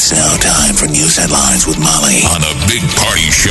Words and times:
It's 0.00 0.12
now 0.12 0.36
time 0.36 0.76
for 0.76 0.86
news 0.86 1.16
headlines 1.16 1.66
with 1.66 1.76
Molly 1.76 2.22
on 2.30 2.40
a 2.42 2.54
big 2.68 2.82
party 2.94 3.28
show 3.32 3.50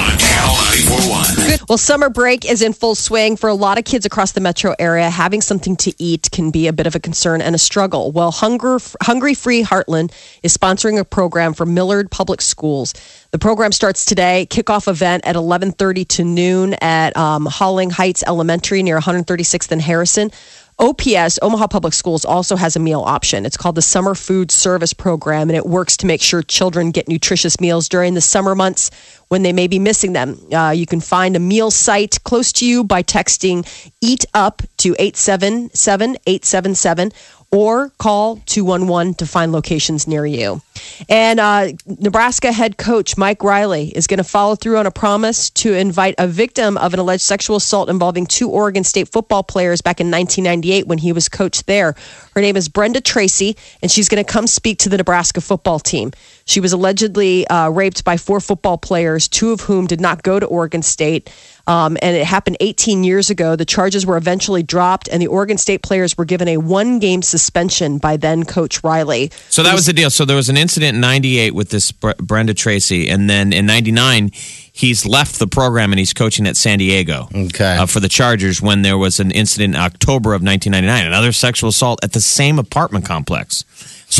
on 0.00 0.16
Channel 0.16 0.56
941. 0.56 1.66
Well, 1.68 1.76
summer 1.76 2.08
break 2.08 2.50
is 2.50 2.62
in 2.62 2.72
full 2.72 2.94
swing 2.94 3.36
for 3.36 3.50
a 3.50 3.54
lot 3.54 3.76
of 3.76 3.84
kids 3.84 4.06
across 4.06 4.32
the 4.32 4.40
metro 4.40 4.74
area. 4.78 5.10
Having 5.10 5.42
something 5.42 5.76
to 5.76 5.92
eat 6.02 6.30
can 6.30 6.50
be 6.50 6.66
a 6.66 6.72
bit 6.72 6.86
of 6.86 6.94
a 6.94 6.98
concern 6.98 7.42
and 7.42 7.54
a 7.54 7.58
struggle. 7.58 8.10
Well, 8.10 8.30
Hunger, 8.30 8.78
Hungry 9.02 9.34
Free 9.34 9.62
Heartland 9.62 10.12
is 10.42 10.56
sponsoring 10.56 10.98
a 10.98 11.04
program 11.04 11.52
for 11.52 11.66
Millard 11.66 12.10
Public 12.10 12.40
Schools. 12.40 12.94
The 13.32 13.38
program 13.38 13.70
starts 13.70 14.04
today. 14.04 14.48
Kickoff 14.50 14.88
event 14.88 15.24
at 15.24 15.36
11:30 15.36 16.08
to 16.08 16.24
noon 16.24 16.74
at 16.74 17.16
um, 17.16 17.46
Holling 17.46 17.90
Heights 17.90 18.24
Elementary 18.26 18.82
near 18.82 18.98
136th 18.98 19.70
and 19.70 19.80
Harrison. 19.80 20.32
OPS, 20.80 21.38
Omaha 21.42 21.68
Public 21.68 21.92
Schools, 21.92 22.24
also 22.24 22.56
has 22.56 22.74
a 22.74 22.80
meal 22.80 23.02
option. 23.02 23.44
It's 23.44 23.56
called 23.56 23.74
the 23.74 23.82
Summer 23.82 24.14
Food 24.14 24.50
Service 24.50 24.94
Program, 24.94 25.50
and 25.50 25.56
it 25.56 25.66
works 25.66 25.94
to 25.98 26.06
make 26.06 26.22
sure 26.22 26.42
children 26.42 26.90
get 26.90 27.06
nutritious 27.06 27.60
meals 27.60 27.86
during 27.86 28.14
the 28.14 28.22
summer 28.22 28.54
months 28.54 28.90
when 29.28 29.42
they 29.42 29.52
may 29.52 29.66
be 29.66 29.78
missing 29.78 30.14
them. 30.14 30.38
Uh, 30.50 30.70
you 30.70 30.86
can 30.86 31.00
find 31.00 31.36
a 31.36 31.38
meal 31.38 31.70
site 31.70 32.24
close 32.24 32.50
to 32.54 32.66
you 32.66 32.82
by 32.82 33.02
texting 33.02 33.64
EAT 34.00 34.24
UP 34.32 34.62
to 34.78 34.96
877 34.98 36.16
877 36.26 37.12
or 37.52 37.90
call 37.98 38.36
211 38.46 39.14
to 39.14 39.26
find 39.26 39.50
locations 39.50 40.06
near 40.06 40.24
you. 40.24 40.62
And 41.08 41.40
uh, 41.40 41.68
Nebraska 41.86 42.52
head 42.52 42.76
coach 42.76 43.16
Mike 43.16 43.42
Riley 43.42 43.88
is 43.88 44.06
going 44.06 44.18
to 44.18 44.24
follow 44.24 44.54
through 44.54 44.78
on 44.78 44.86
a 44.86 44.90
promise 44.90 45.50
to 45.50 45.74
invite 45.74 46.14
a 46.18 46.28
victim 46.28 46.78
of 46.78 46.94
an 46.94 47.00
alleged 47.00 47.22
sexual 47.22 47.56
assault 47.56 47.88
involving 47.88 48.26
two 48.26 48.48
Oregon 48.48 48.84
State 48.84 49.08
football 49.08 49.42
players 49.42 49.80
back 49.80 50.00
in 50.00 50.10
1998 50.10 50.86
when 50.86 50.98
he 50.98 51.12
was 51.12 51.28
coach 51.28 51.64
there. 51.64 51.96
Her 52.34 52.40
name 52.40 52.56
is 52.56 52.68
Brenda 52.68 53.00
Tracy, 53.00 53.56
and 53.82 53.90
she's 53.90 54.08
going 54.08 54.24
to 54.24 54.32
come 54.32 54.46
speak 54.46 54.78
to 54.78 54.88
the 54.88 54.96
Nebraska 54.96 55.40
football 55.40 55.80
team. 55.80 56.12
She 56.44 56.60
was 56.60 56.72
allegedly 56.72 57.46
uh, 57.48 57.70
raped 57.70 58.04
by 58.04 58.16
four 58.16 58.40
football 58.40 58.78
players, 58.78 59.26
two 59.26 59.50
of 59.50 59.62
whom 59.62 59.86
did 59.86 60.00
not 60.00 60.22
go 60.22 60.38
to 60.38 60.46
Oregon 60.46 60.82
State. 60.82 61.30
Um, 61.70 61.96
and 62.02 62.16
it 62.16 62.24
happened 62.26 62.56
18 62.58 63.04
years 63.04 63.30
ago. 63.30 63.54
The 63.54 63.64
charges 63.64 64.04
were 64.04 64.16
eventually 64.16 64.64
dropped, 64.64 65.08
and 65.08 65.22
the 65.22 65.28
Oregon 65.28 65.56
State 65.56 65.82
players 65.82 66.18
were 66.18 66.24
given 66.24 66.48
a 66.48 66.56
one 66.56 66.98
game 66.98 67.22
suspension 67.22 67.98
by 67.98 68.16
then 68.16 68.44
coach 68.44 68.82
Riley. 68.82 69.30
So 69.50 69.62
that 69.62 69.74
was 69.74 69.86
the 69.86 69.92
deal. 69.92 70.10
So 70.10 70.24
there 70.24 70.36
was 70.36 70.48
an 70.48 70.56
incident 70.56 70.96
in 70.96 71.00
98 71.00 71.54
with 71.54 71.70
this 71.70 71.92
Brenda 71.92 72.54
Tracy, 72.54 73.08
and 73.08 73.30
then 73.30 73.52
in 73.52 73.66
99, 73.66 74.30
he's 74.72 75.06
left 75.06 75.38
the 75.38 75.46
program 75.46 75.92
and 75.92 75.98
he's 76.00 76.12
coaching 76.12 76.46
at 76.46 76.56
San 76.56 76.78
Diego 76.78 77.28
Okay. 77.34 77.76
uh, 77.76 77.86
for 77.86 78.00
the 78.00 78.08
Chargers 78.08 78.60
when 78.60 78.82
there 78.82 78.98
was 78.98 79.20
an 79.20 79.30
incident 79.30 79.74
in 79.76 79.80
October 79.80 80.34
of 80.34 80.42
1999, 80.42 81.06
another 81.06 81.30
sexual 81.32 81.68
assault 81.70 82.02
at 82.02 82.12
the 82.12 82.20
same 82.20 82.58
apartment 82.58 83.04
complex. 83.04 83.64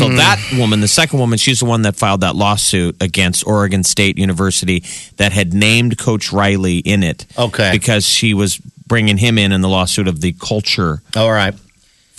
So 0.01 0.09
Hmm. 0.09 0.15
that 0.17 0.39
woman, 0.57 0.81
the 0.81 0.87
second 0.87 1.19
woman, 1.19 1.37
she's 1.37 1.59
the 1.59 1.65
one 1.65 1.83
that 1.83 1.95
filed 1.95 2.21
that 2.21 2.35
lawsuit 2.35 2.95
against 2.99 3.45
Oregon 3.45 3.83
State 3.83 4.17
University 4.17 4.83
that 5.17 5.31
had 5.31 5.53
named 5.53 5.97
Coach 5.97 6.31
Riley 6.31 6.77
in 6.79 7.03
it. 7.03 7.25
Okay. 7.37 7.69
Because 7.71 8.05
she 8.07 8.33
was 8.33 8.57
bringing 8.87 9.17
him 9.17 9.37
in 9.37 9.51
in 9.51 9.61
the 9.61 9.69
lawsuit 9.69 10.07
of 10.07 10.19
the 10.21 10.33
culture 10.33 11.01
All 11.15 11.31
right. 11.31 11.53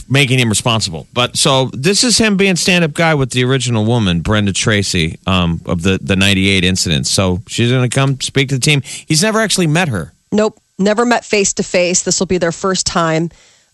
making 0.08 0.38
him 0.38 0.48
responsible. 0.48 1.06
But 1.12 1.36
so 1.36 1.70
this 1.74 2.04
is 2.04 2.18
him 2.18 2.36
being 2.36 2.56
stand 2.56 2.84
up 2.84 2.94
guy 2.94 3.14
with 3.14 3.30
the 3.30 3.44
original 3.44 3.84
woman, 3.84 4.20
Brenda 4.20 4.52
Tracy, 4.52 5.18
um, 5.26 5.60
of 5.66 5.82
the 5.82 5.98
the 6.00 6.16
'98 6.16 6.64
incident. 6.64 7.06
So 7.06 7.42
she's 7.48 7.70
going 7.70 7.88
to 7.88 7.94
come 7.94 8.20
speak 8.20 8.48
to 8.50 8.54
the 8.54 8.60
team. 8.60 8.82
He's 8.84 9.22
never 9.22 9.40
actually 9.40 9.66
met 9.66 9.88
her. 9.88 10.12
Nope, 10.30 10.58
never 10.78 11.04
met 11.04 11.24
face 11.24 11.52
to 11.54 11.62
face. 11.62 12.02
This 12.02 12.20
will 12.20 12.26
be 12.28 12.38
their 12.38 12.52
first 12.52 12.86
time 12.86 13.30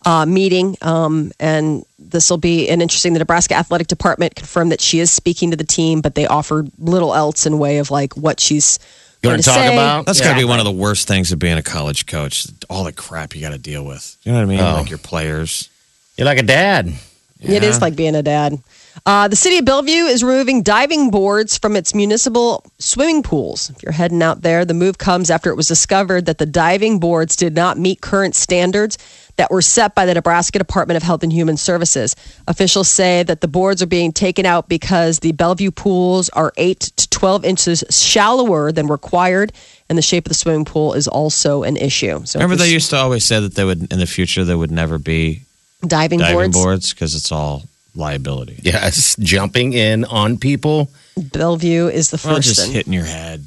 uh, 0.07 0.25
meeting, 0.27 0.77
um, 0.83 1.33
and 1.41 1.85
this 1.99 2.31
will 2.31 2.39
be 2.39 2.69
an 2.69 2.81
interesting. 2.81 3.13
The 3.13 3.19
Nebraska 3.19 3.55
Athletic 3.55 3.87
Department 3.89 4.35
confirmed 4.35 4.73
that 4.73 4.81
she 4.81 5.01
is 5.01 5.11
speaking 5.11 5.51
to 5.51 5.57
the 5.57 5.65
team, 5.65 6.01
but 6.01 6.15
they 6.15 6.27
offered 6.27 6.71
little 6.79 7.15
else 7.15 7.47
in 7.47 7.59
way 7.59 7.79
of 7.79 7.91
like 7.91 8.17
what 8.17 8.41
she's 8.41 8.79
You 9.23 9.29
going 9.29 9.35
want 9.35 9.45
to 9.45 9.51
to 9.51 9.55
talk 9.57 9.67
say. 9.67 9.75
about? 9.75 10.07
That's 10.07 10.21
Yeah. 10.21 10.27
got 10.27 10.33
to 10.35 10.39
be 10.41 10.45
one 10.45 10.59
of 10.61 10.65
the 10.65 10.71
worst 10.73 11.09
things 11.09 11.33
of 11.33 11.39
being 11.39 11.59
a 11.59 11.63
college 11.63 12.07
coach. 12.07 12.47
All 12.71 12.85
the 12.85 12.93
crap 12.93 13.35
you 13.35 13.41
got 13.41 13.51
to 13.51 13.59
deal 13.59 13.85
with. 13.85 14.17
You 14.23 14.33
know 14.33 14.39
what 14.39 14.43
I 14.45 14.47
mean? 14.47 14.61
Oh. 14.61 14.75
Like 14.81 14.89
your 14.91 14.99
players. 14.99 15.69
You're 16.17 16.27
like 16.27 16.39
a 16.39 16.43
dad. 16.43 16.93
It 17.41 17.63
is 17.63 17.81
like 17.81 17.95
being 17.95 18.15
a 18.17 18.23
dad. 18.23 18.59
Uh, 19.07 19.29
the 19.29 19.37
city 19.37 19.59
of 19.59 19.65
Bellevue 19.65 20.05
is 20.05 20.23
removing 20.23 20.63
diving 20.63 21.11
boards 21.11 21.59
from 21.59 21.77
its 21.77 21.95
municipal 21.95 22.65
swimming 22.79 23.23
pools. 23.23 23.71
If 23.71 23.83
you're 23.83 23.93
heading 23.93 24.23
out 24.23 24.43
there, 24.43 24.65
the 24.65 24.75
move 24.75 24.99
comes 24.99 25.31
after 25.31 25.51
it 25.51 25.57
was 25.57 25.69
discovered 25.69 26.27
that 26.27 26.39
the 26.39 26.47
diving 26.47 26.99
boards 26.99 27.37
did 27.37 27.55
not 27.55 27.79
meet 27.79 28.01
current 28.01 28.35
standards 28.35 28.99
that 29.37 29.51
were 29.51 29.63
set 29.63 29.95
by 29.95 30.05
the 30.05 30.15
Nebraska 30.15 30.59
Department 30.59 30.97
of 30.97 31.03
Health 31.03 31.23
and 31.23 31.33
Human 31.33 31.57
Services. 31.57 32.17
Officials 32.49 32.89
say 32.89 33.23
that 33.23 33.41
the 33.41 33.49
boards 33.49 33.81
are 33.81 33.87
being 33.87 34.13
taken 34.13 34.45
out 34.45 34.69
because 34.69 35.21
the 35.21 35.33
Bellevue 35.33 35.71
pools 35.71 36.29
are 36.31 36.53
8 36.57 36.81
to 36.81 37.09
12 37.09 37.45
inches 37.45 37.85
shallower 37.89 38.73
than 38.73 38.89
required, 38.89 39.53
and 39.89 39.97
the 39.97 40.03
shape 40.03 40.27
of 40.27 40.31
the 40.31 40.35
swimming 40.35 40.65
pool 40.65 40.93
is 40.93 41.07
also 41.07 41.63
an 41.63 41.77
issue. 41.77 42.25
So 42.25 42.41
Remember, 42.41 42.57
they 42.57 42.71
used 42.71 42.91
to 42.91 42.97
always 42.97 43.25
say 43.25 43.39
that 43.41 43.55
they 43.55 43.65
would 43.65 43.93
in 43.93 44.01
the 44.01 44.07
future 44.07 44.45
there 44.45 44.59
would 44.59 44.73
never 44.73 44.99
be 44.99 45.43
diving, 45.87 46.19
diving 46.19 46.35
boards. 46.35 46.57
boards 46.57 46.93
because 46.93 47.15
it's 47.15 47.31
all 47.31 47.63
liability. 47.99 48.61
Yes. 48.63 49.17
Jumping 49.19 49.73
in 49.75 50.05
on 50.07 50.39
people. 50.39 50.91
Bellevue 51.17 51.89
is 51.89 52.11
the 52.11 52.21
Well, 52.25 52.37
first. 52.37 52.49
just 52.49 52.61
thing. 52.63 52.73
hitting 52.73 52.93
your 52.93 53.05
head. 53.05 53.45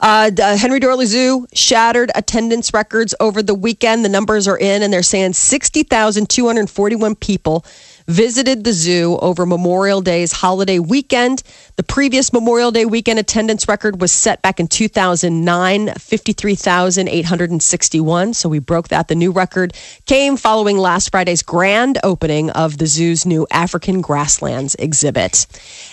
Uh, 0.00 0.28
the 0.30 0.56
Henry 0.56 0.80
Doorly 0.80 1.06
Zoo 1.06 1.46
shattered 1.54 2.10
attendance 2.14 2.74
records 2.74 3.14
over 3.20 3.42
the 3.42 3.54
weekend. 3.54 4.04
The 4.04 4.08
numbers 4.08 4.48
are 4.48 4.58
in, 4.58 4.82
and 4.82 4.92
they're 4.92 5.02
saying 5.02 5.34
60,241 5.34 7.14
people 7.16 7.64
visited 8.06 8.64
the 8.64 8.72
zoo 8.72 9.18
over 9.18 9.46
Memorial 9.46 10.00
Day's 10.00 10.32
holiday 10.32 10.78
weekend. 10.78 11.42
The 11.76 11.82
previous 11.82 12.32
Memorial 12.32 12.70
Day 12.70 12.84
weekend 12.84 13.18
attendance 13.18 13.66
record 13.66 14.00
was 14.00 14.12
set 14.12 14.42
back 14.42 14.60
in 14.60 14.68
2009, 14.68 15.94
53,861. 15.94 18.34
So 18.34 18.48
we 18.48 18.58
broke 18.58 18.88
that. 18.88 19.08
The 19.08 19.14
new 19.14 19.32
record 19.32 19.74
came 20.06 20.36
following 20.36 20.78
last 20.78 21.10
Friday's 21.10 21.42
grand 21.42 21.98
opening 22.04 22.50
of 22.50 22.78
the 22.78 22.86
zoo's 22.86 23.26
new 23.26 23.46
African 23.50 24.00
grasslands 24.00 24.74
exhibit. 24.76 25.46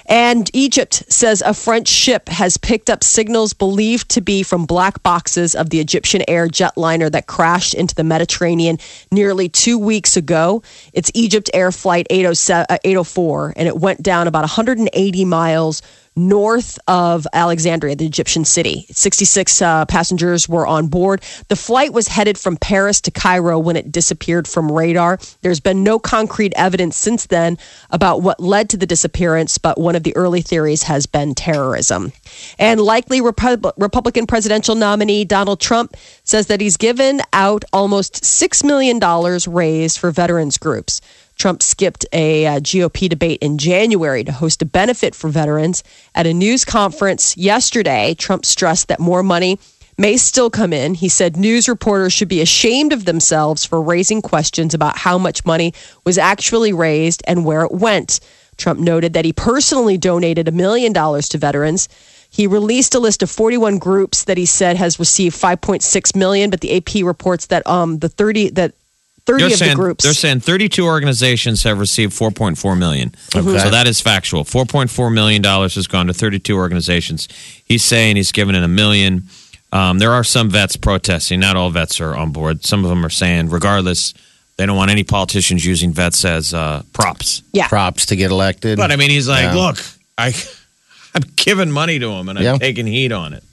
And 0.05 0.49
Egypt 0.53 1.03
says 1.07 1.41
a 1.41 1.53
French 1.53 1.87
ship 1.87 2.29
has 2.29 2.57
picked 2.57 2.89
up 2.89 3.03
signals 3.03 3.53
believed 3.53 4.09
to 4.09 4.21
be 4.21 4.43
from 4.43 4.65
black 4.65 5.01
boxes 5.03 5.55
of 5.55 5.69
the 5.69 5.79
Egyptian 5.79 6.23
Air 6.27 6.47
jetliner 6.47 7.11
that 7.11 7.27
crashed 7.27 7.73
into 7.73 7.95
the 7.95 8.03
Mediterranean 8.03 8.77
nearly 9.11 9.49
two 9.49 9.79
weeks 9.79 10.17
ago. 10.17 10.61
It's 10.93 11.11
Egypt 11.13 11.49
Air 11.53 11.71
Flight 11.71 12.00
807 12.09 12.65
uh, 12.69 12.77
804, 12.83 13.53
and 13.55 13.67
it 13.67 13.77
went 13.77 14.01
down 14.01 14.27
about 14.27 14.41
180 14.41 15.25
miles 15.25 15.81
north 16.15 16.77
of 16.87 17.25
Alexandria, 17.31 17.95
the 17.95 18.05
Egyptian 18.05 18.43
city. 18.43 18.85
66 18.91 19.61
uh, 19.61 19.85
passengers 19.85 20.47
were 20.49 20.67
on 20.67 20.87
board. 20.87 21.23
The 21.47 21.55
flight 21.55 21.93
was 21.93 22.09
headed 22.09 22.37
from 22.37 22.57
Paris 22.57 22.99
to 23.01 23.11
Cairo 23.11 23.57
when 23.59 23.77
it 23.77 23.91
disappeared 23.91 24.47
from 24.47 24.71
radar. 24.71 25.19
There's 25.41 25.61
been 25.61 25.83
no 25.83 25.99
concrete 25.99 26.53
evidence 26.57 26.97
since 26.97 27.27
then 27.27 27.57
about 27.91 28.21
what 28.21 28.41
led 28.41 28.69
to 28.71 28.77
the 28.77 28.85
disappearance, 28.85 29.57
but 29.57 29.79
one 29.79 29.95
of 29.95 30.03
the 30.03 30.15
early 30.17 30.41
theories 30.41 30.83
has 30.83 31.05
been 31.05 31.33
terrorism. 31.33 32.11
And 32.59 32.81
likely 32.81 33.21
Repub- 33.21 33.73
Republican 33.77 34.27
presidential 34.27 34.75
nominee 34.75 35.23
Donald 35.23 35.61
Trump 35.61 35.95
says 36.23 36.47
that 36.47 36.59
he's 36.59 36.75
given 36.75 37.21
out 37.31 37.63
almost 37.71 38.23
$6 38.23 38.63
million 38.65 38.99
raised 39.47 39.97
for 39.97 40.11
veterans 40.11 40.57
groups. 40.57 40.99
Trump 41.41 41.63
skipped 41.63 42.05
a 42.13 42.45
uh, 42.45 42.59
GOP 42.59 43.09
debate 43.09 43.39
in 43.41 43.57
January 43.57 44.23
to 44.23 44.31
host 44.31 44.61
a 44.61 44.65
benefit 44.65 45.15
for 45.15 45.27
veterans. 45.27 45.83
At 46.13 46.27
a 46.27 46.35
news 46.35 46.63
conference 46.63 47.35
yesterday, 47.35 48.13
Trump 48.13 48.45
stressed 48.45 48.89
that 48.89 48.99
more 48.99 49.23
money 49.23 49.57
may 49.97 50.17
still 50.17 50.51
come 50.51 50.71
in. 50.71 50.93
He 50.93 51.09
said 51.09 51.35
news 51.35 51.67
reporters 51.67 52.13
should 52.13 52.27
be 52.27 52.41
ashamed 52.41 52.93
of 52.93 53.05
themselves 53.05 53.65
for 53.65 53.81
raising 53.81 54.21
questions 54.21 54.75
about 54.75 54.99
how 54.99 55.17
much 55.17 55.43
money 55.43 55.73
was 56.05 56.19
actually 56.19 56.73
raised 56.73 57.23
and 57.25 57.43
where 57.43 57.63
it 57.63 57.71
went. 57.71 58.19
Trump 58.57 58.79
noted 58.79 59.13
that 59.13 59.25
he 59.25 59.33
personally 59.33 59.97
donated 59.97 60.47
a 60.47 60.51
million 60.51 60.93
dollars 60.93 61.27
to 61.29 61.39
veterans. 61.39 61.89
He 62.29 62.45
released 62.45 62.93
a 62.93 62.99
list 62.99 63.23
of 63.23 63.31
41 63.31 63.79
groups 63.79 64.25
that 64.25 64.37
he 64.37 64.45
said 64.45 64.77
has 64.77 64.99
received 64.99 65.41
5.6 65.41 66.15
million, 66.15 66.51
but 66.51 66.61
the 66.61 66.77
AP 66.77 67.03
reports 67.03 67.47
that 67.47 67.65
um 67.65 67.97
the 67.97 68.09
30 68.09 68.51
that 68.51 68.75
30 69.25 69.37
They're 69.43 69.47
of 69.51 69.53
saying, 69.57 69.69
the 69.71 69.75
groups. 69.75 70.03
They're 70.03 70.13
saying 70.13 70.39
32 70.41 70.83
organizations 70.85 71.63
have 71.63 71.79
received 71.79 72.13
4.4 72.13 72.77
million. 72.77 73.13
Okay. 73.35 73.59
So 73.59 73.69
that 73.69 73.87
is 73.87 74.01
factual. 74.01 74.43
4.4 74.43 75.13
million 75.13 75.41
dollars 75.41 75.75
has 75.75 75.87
gone 75.87 76.07
to 76.07 76.13
32 76.13 76.55
organizations. 76.55 77.27
He's 77.65 77.83
saying 77.83 78.15
he's 78.15 78.31
given 78.31 78.55
it 78.55 78.63
a 78.63 78.67
million. 78.67 79.23
Um, 79.71 79.99
there 79.99 80.11
are 80.11 80.23
some 80.23 80.49
vets 80.49 80.75
protesting. 80.75 81.39
Not 81.39 81.55
all 81.55 81.69
vets 81.69 82.01
are 82.01 82.15
on 82.15 82.31
board. 82.31 82.65
Some 82.65 82.83
of 82.83 82.89
them 82.89 83.05
are 83.05 83.09
saying, 83.09 83.49
regardless, 83.49 84.13
they 84.57 84.65
don't 84.65 84.75
want 84.75 84.91
any 84.91 85.03
politicians 85.03 85.65
using 85.65 85.93
vets 85.93 86.25
as 86.25 86.53
uh, 86.53 86.81
props. 86.93 87.41
yeah. 87.53 87.67
Props 87.67 88.07
to 88.07 88.15
get 88.15 88.31
elected. 88.31 88.77
But 88.77 88.91
I 88.91 88.95
mean, 88.95 89.09
he's 89.11 89.29
like, 89.29 89.43
Yeah. 89.43 89.53
look, 89.55 89.77
I, 90.17 90.33
I'm 91.15 91.23
giving 91.35 91.71
money 91.71 91.99
to 91.99 92.11
him 92.11 92.27
and 92.27 92.37
I'm 92.39 92.43
Yeah. 92.43 92.57
taking 92.57 92.85
heat 92.87 93.11
on 93.11 93.33
it. 93.33 93.43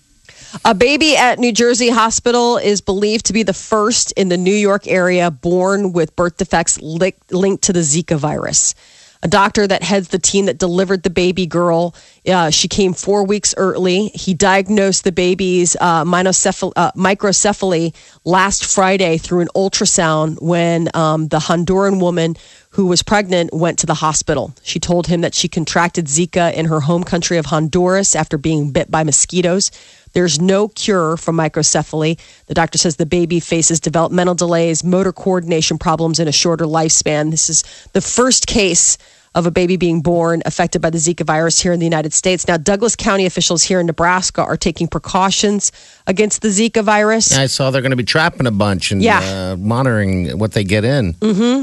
A 0.64 0.74
baby 0.74 1.16
at 1.16 1.38
New 1.38 1.52
Jersey 1.52 1.90
hospital 1.90 2.56
is 2.56 2.80
believed 2.80 3.26
to 3.26 3.32
be 3.32 3.42
the 3.42 3.52
first 3.52 4.12
in 4.12 4.28
the 4.28 4.36
New 4.36 4.54
York 4.54 4.86
area 4.86 5.30
born 5.30 5.92
with 5.92 6.16
birth 6.16 6.38
defects 6.38 6.78
li- 6.80 7.14
linked 7.30 7.64
to 7.64 7.72
the 7.72 7.80
Zika 7.80 8.16
virus. 8.16 8.74
A 9.22 9.28
doctor 9.28 9.66
that 9.66 9.82
heads 9.82 10.08
the 10.08 10.18
team 10.18 10.46
that 10.46 10.58
delivered 10.58 11.02
the 11.02 11.10
baby 11.10 11.44
girl, 11.44 11.94
uh, 12.28 12.50
she 12.50 12.68
came 12.68 12.92
four 12.92 13.26
weeks 13.26 13.52
early. 13.56 14.08
He 14.14 14.32
diagnosed 14.32 15.02
the 15.02 15.10
baby's 15.10 15.76
uh, 15.80 16.04
minocephal- 16.04 16.72
uh, 16.76 16.92
microcephaly 16.92 17.94
last 18.24 18.64
Friday 18.64 19.18
through 19.18 19.40
an 19.40 19.48
ultrasound 19.56 20.40
when 20.40 20.88
um, 20.94 21.28
the 21.28 21.40
Honduran 21.40 22.00
woman 22.00 22.36
who 22.70 22.86
was 22.86 23.02
pregnant 23.02 23.52
went 23.52 23.80
to 23.80 23.86
the 23.86 23.94
hospital. 23.94 24.54
She 24.62 24.78
told 24.78 25.08
him 25.08 25.22
that 25.22 25.34
she 25.34 25.48
contracted 25.48 26.06
Zika 26.06 26.54
in 26.54 26.66
her 26.66 26.80
home 26.80 27.02
country 27.02 27.38
of 27.38 27.46
Honduras 27.46 28.14
after 28.14 28.38
being 28.38 28.70
bit 28.70 28.88
by 28.88 29.02
mosquitoes. 29.02 29.72
There's 30.12 30.40
no 30.40 30.69
cure 30.69 31.16
for 31.16 31.32
microcephaly. 31.32 32.19
The 32.46 32.55
doctor 32.55 32.78
says 32.78 32.96
the 32.96 33.06
baby 33.06 33.40
faces 33.40 33.81
developmental 33.81 34.34
delays, 34.34 34.84
motor 34.84 35.12
coordination 35.12 35.78
problems, 35.78 36.19
and 36.19 36.28
a 36.28 36.32
shorter 36.32 36.64
lifespan. 36.64 37.31
This 37.31 37.50
is 37.50 37.64
the 37.93 38.00
first 38.00 38.46
case 38.46 38.99
of 39.34 39.46
a 39.46 39.50
baby 39.50 39.76
being 39.76 40.00
born 40.00 40.43
affected 40.46 40.81
by 40.81 40.90
the 40.90 40.99
Zika 40.99 41.25
virus 41.25 41.60
here 41.60 41.72
in 41.72 41.78
the 41.78 41.87
United 41.87 42.12
States. 42.12 42.49
Now, 42.49 42.56
Douglas 42.56 42.96
County 42.96 43.26
officials 43.26 43.62
here 43.62 43.78
in 43.78 43.87
Nebraska 43.87 44.43
are 44.43 44.56
taking 44.56 44.88
precautions 44.88 45.70
against 46.08 46.43
the 46.43 46.49
Zika 46.49 46.82
virus. 46.82 47.37
I 47.37 47.46
saw 47.46 47.70
they're 47.70 47.82
going 47.82 47.90
to 47.90 47.96
be 47.96 48.02
trapping 48.02 48.46
a 48.46 48.50
bunch 48.50 48.90
and 48.90 49.00
Yeah. 49.02 49.20
uh, 49.52 49.56
monitoring 49.56 50.38
what 50.38 50.52
they 50.52 50.64
get 50.64 50.84
in. 50.84 51.14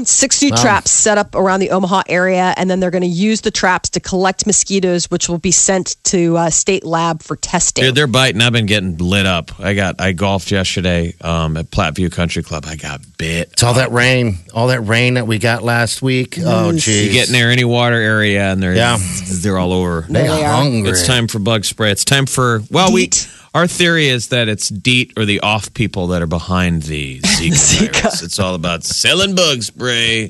Six 0.06 0.40
new 0.40 0.50
traps 0.52 0.90
set 0.90 1.18
up 1.18 1.34
around 1.34 1.60
the 1.60 1.70
Omaha 1.70 2.02
area, 2.08 2.54
and 2.56 2.70
then 2.70 2.80
they're 2.80 2.90
going 2.92 3.02
to 3.02 3.08
use 3.08 3.42
the 3.42 3.50
traps 3.50 3.90
to 3.90 4.00
collect 4.00 4.46
mosquitoes, 4.46 5.06
which 5.10 5.28
will 5.28 5.38
be 5.38 5.50
sent 5.50 5.96
to 6.04 6.36
uh, 6.36 6.48
state 6.50 6.84
lab 6.84 7.22
for 7.22 7.36
testing. 7.36 7.84
Dude, 7.84 7.94
they're 7.94 8.06
biting. 8.06 8.40
I've 8.40 8.52
been 8.52 8.66
getting 8.66 8.96
lit 8.98 9.26
up. 9.26 9.58
I 9.60 9.74
got 9.74 10.00
I 10.00 10.12
golfed 10.12 10.50
yesterday 10.50 11.14
um, 11.20 11.56
at 11.56 11.70
Platteview 11.70 12.12
Country 12.12 12.42
Club. 12.42 12.64
I 12.68 12.76
got 12.76 13.00
bit. 13.18 13.50
It's 13.52 13.62
all 13.62 13.74
that 13.74 13.90
rain, 13.90 14.38
all 14.54 14.68
that 14.68 14.80
rain 14.82 15.14
that 15.14 15.26
we 15.26 15.38
got 15.38 15.62
last 15.64 16.02
week. 16.02 16.38
Oh, 16.42 16.72
geez. 16.72 17.06
You 17.08 17.12
get 17.12 17.30
near 17.30 17.50
any 17.50 17.64
water 17.64 17.96
area 17.96 18.52
and 18.52 18.62
they're 18.62 18.74
Yeah. 18.74 18.98
they're 19.42 19.58
all 19.58 19.72
over. 19.72 20.02
They 20.08 20.22
There 20.22 20.30
they 20.36 20.44
are. 20.44 20.54
hungry. 20.62 20.90
It's 20.90 21.06
time 21.06 21.26
for 21.26 21.38
bug 21.40 21.64
spray. 21.64 21.90
It's 21.90 22.04
time 22.04 22.26
for 22.26 22.62
well, 22.70 22.92
we 22.92 23.06
DEET. 23.08 23.28
Our 23.56 23.66
theory 23.66 24.08
is 24.08 24.28
that 24.28 24.48
it's 24.48 24.68
DEET 24.68 25.14
or 25.16 25.24
the 25.24 25.40
off 25.40 25.72
people 25.72 26.08
that 26.08 26.20
are 26.20 26.26
behind 26.26 26.82
the 26.82 27.20
Zika, 27.20 27.52
Zika. 27.88 28.02
virus. 28.02 28.22
It's 28.22 28.38
all 28.38 28.54
about 28.54 28.84
selling 28.84 29.34
bug 29.34 29.62
spray. 29.62 30.28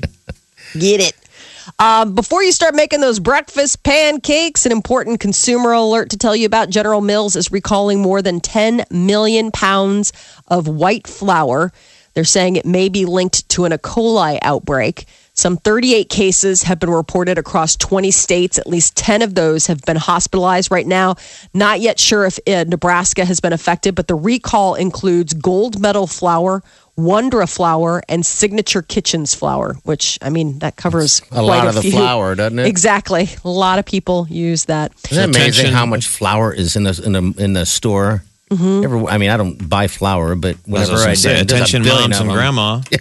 Get 0.71 1.01
it. 1.01 1.13
Um, 1.77 2.15
before 2.15 2.41
you 2.41 2.53
start 2.53 2.73
making 2.73 3.01
those 3.01 3.19
breakfast 3.19 3.83
pancakes, 3.83 4.65
an 4.65 4.71
important 4.71 5.19
consumer 5.19 5.73
alert 5.73 6.11
to 6.11 6.17
tell 6.17 6.37
you 6.37 6.45
about 6.45 6.69
General 6.69 7.01
Mills 7.01 7.35
is 7.35 7.51
recalling 7.51 8.01
more 8.01 8.21
than 8.21 8.39
10 8.39 8.85
million 8.91 9.51
pounds 9.51 10.13
of 10.47 10.69
white 10.69 11.05
flour. 11.05 11.73
They're 12.13 12.23
saying 12.23 12.55
it 12.55 12.65
may 12.65 12.87
be 12.87 13.03
linked 13.03 13.49
to 13.49 13.65
an 13.65 13.73
E. 13.73 13.77
coli 13.77 14.39
outbreak. 14.41 15.05
Some 15.37 15.57
38 15.57 16.09
cases 16.09 16.63
have 16.63 16.79
been 16.79 16.89
reported 16.89 17.37
across 17.37 17.75
20 17.75 18.09
states. 18.09 18.57
At 18.57 18.65
least 18.65 18.97
10 18.97 19.21
of 19.21 19.35
those 19.35 19.67
have 19.67 19.83
been 19.83 19.95
hospitalized 19.95 20.71
right 20.71 20.87
now. 20.87 21.15
Not 21.53 21.79
yet 21.79 21.99
sure 21.99 22.25
if 22.25 22.39
uh, 22.47 22.63
Nebraska 22.67 23.23
has 23.23 23.39
been 23.39 23.53
affected, 23.53 23.93
but 23.93 24.07
the 24.07 24.15
recall 24.15 24.73
includes 24.73 25.35
gold 25.35 25.79
medal 25.79 26.07
flour, 26.07 26.63
Wondra 26.97 27.47
flour, 27.47 28.01
and 28.09 28.25
Signature 28.25 28.81
Kitchens 28.81 29.35
flour, 29.35 29.75
which, 29.83 30.17
I 30.23 30.31
mean, 30.31 30.57
that 30.57 30.75
covers 30.75 31.19
a 31.19 31.35
quite 31.35 31.41
lot 31.41 31.67
of 31.67 31.75
the 31.75 31.81
few. 31.83 31.91
flour, 31.91 32.33
doesn't 32.33 32.57
it? 32.57 32.65
Exactly. 32.65 33.29
A 33.45 33.49
lot 33.49 33.77
of 33.77 33.85
people 33.85 34.25
use 34.31 34.65
that. 34.65 34.91
Isn't 35.11 35.29
it 35.29 35.35
amazing 35.35 35.71
how 35.71 35.85
much 35.85 36.07
flour 36.07 36.51
is 36.51 36.75
in 36.75 36.81
the 36.81 36.99
in 37.05 37.11
the 37.11 37.35
in 37.37 37.53
the 37.53 37.67
store? 37.67 38.23
Mm-hmm. 38.49 38.83
Ever, 38.85 39.05
I 39.07 39.17
mean, 39.17 39.29
I 39.29 39.35
don't 39.37 39.67
buy 39.69 39.87
flour, 39.87 40.35
but 40.35 40.55
I 40.55 40.59
was 40.71 40.87
whenever 40.89 40.91
gonna 40.99 41.11
I 41.11 41.13
say, 41.15 41.35
do, 41.35 41.41
attention 41.41 41.83
billion 41.83 42.11
moms 42.11 42.19
and 42.21 42.31
grandma. 42.31 42.81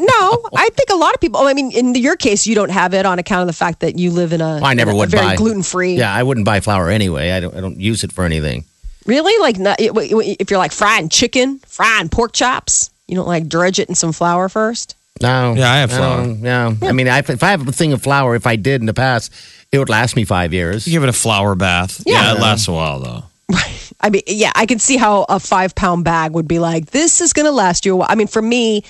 No, 0.00 0.42
I 0.56 0.68
think 0.70 0.90
a 0.90 0.96
lot 0.96 1.14
of 1.14 1.20
people, 1.20 1.40
I 1.40 1.52
mean, 1.54 1.70
in 1.72 1.94
your 1.94 2.16
case, 2.16 2.46
you 2.46 2.54
don't 2.54 2.70
have 2.70 2.94
it 2.94 3.06
on 3.06 3.18
account 3.18 3.42
of 3.42 3.46
the 3.46 3.52
fact 3.52 3.80
that 3.80 3.98
you 3.98 4.10
live 4.10 4.32
in 4.32 4.40
a, 4.40 4.60
I 4.62 4.74
never 4.74 4.90
a 4.90 4.94
would 4.96 5.10
very 5.10 5.24
buy 5.24 5.36
gluten 5.36 5.62
free. 5.62 5.94
Yeah, 5.94 6.12
I 6.12 6.22
wouldn't 6.22 6.44
buy 6.46 6.60
flour 6.60 6.88
anyway. 6.90 7.30
I 7.30 7.40
don't. 7.40 7.54
I 7.54 7.60
don't 7.60 7.78
use 7.78 8.02
it 8.04 8.12
for 8.12 8.24
anything. 8.24 8.64
Really? 9.06 9.38
Like, 9.40 9.58
not, 9.58 9.76
if 9.80 10.50
you're 10.50 10.58
like 10.58 10.72
frying 10.72 11.08
chicken, 11.08 11.58
frying 11.60 12.08
pork 12.08 12.32
chops, 12.32 12.90
you 13.06 13.14
don't 13.16 13.26
like 13.28 13.48
dredge 13.48 13.78
it 13.78 13.88
in 13.88 13.94
some 13.94 14.12
flour 14.12 14.48
first? 14.48 14.96
No. 15.22 15.54
Yeah, 15.56 15.72
I 15.72 15.76
have 15.78 15.90
don't- 15.90 16.40
Yeah. 16.40 16.74
I 16.82 16.92
mean, 16.92 17.08
I, 17.08 17.18
if 17.18 17.42
I 17.42 17.50
have 17.50 17.66
a 17.66 17.72
thing 17.72 17.92
of 17.92 18.02
flour, 18.02 18.34
if 18.34 18.46
I 18.46 18.56
did 18.56 18.80
in 18.82 18.86
the 18.86 18.94
past, 18.94 19.32
it 19.72 19.78
would 19.78 19.88
last 19.88 20.14
me 20.16 20.24
five 20.24 20.52
years. 20.52 20.86
You 20.86 20.92
give 20.92 21.02
it 21.04 21.08
a 21.08 21.12
flour 21.14 21.54
bath. 21.54 22.02
Yeah. 22.06 22.34
it 22.34 22.40
lasts 22.40 22.68
a 22.68 22.72
while 22.72 23.00
though. 23.00 23.24
I 24.00 24.10
mean, 24.10 24.22
yeah, 24.26 24.52
I 24.54 24.66
can 24.66 24.78
see 24.78 24.96
how 24.96 25.24
a 25.28 25.40
five 25.40 25.74
pound 25.74 26.04
bag 26.04 26.32
would 26.32 26.46
be 26.48 26.58
like, 26.58 26.86
this 26.86 27.20
is 27.20 27.32
going 27.32 27.46
to 27.46 27.52
last 27.52 27.84
you 27.86 27.94
a 27.94 27.96
while. 27.96 28.08
I 28.10 28.14
mean, 28.14 28.26
for 28.28 28.42
me, 28.42 28.84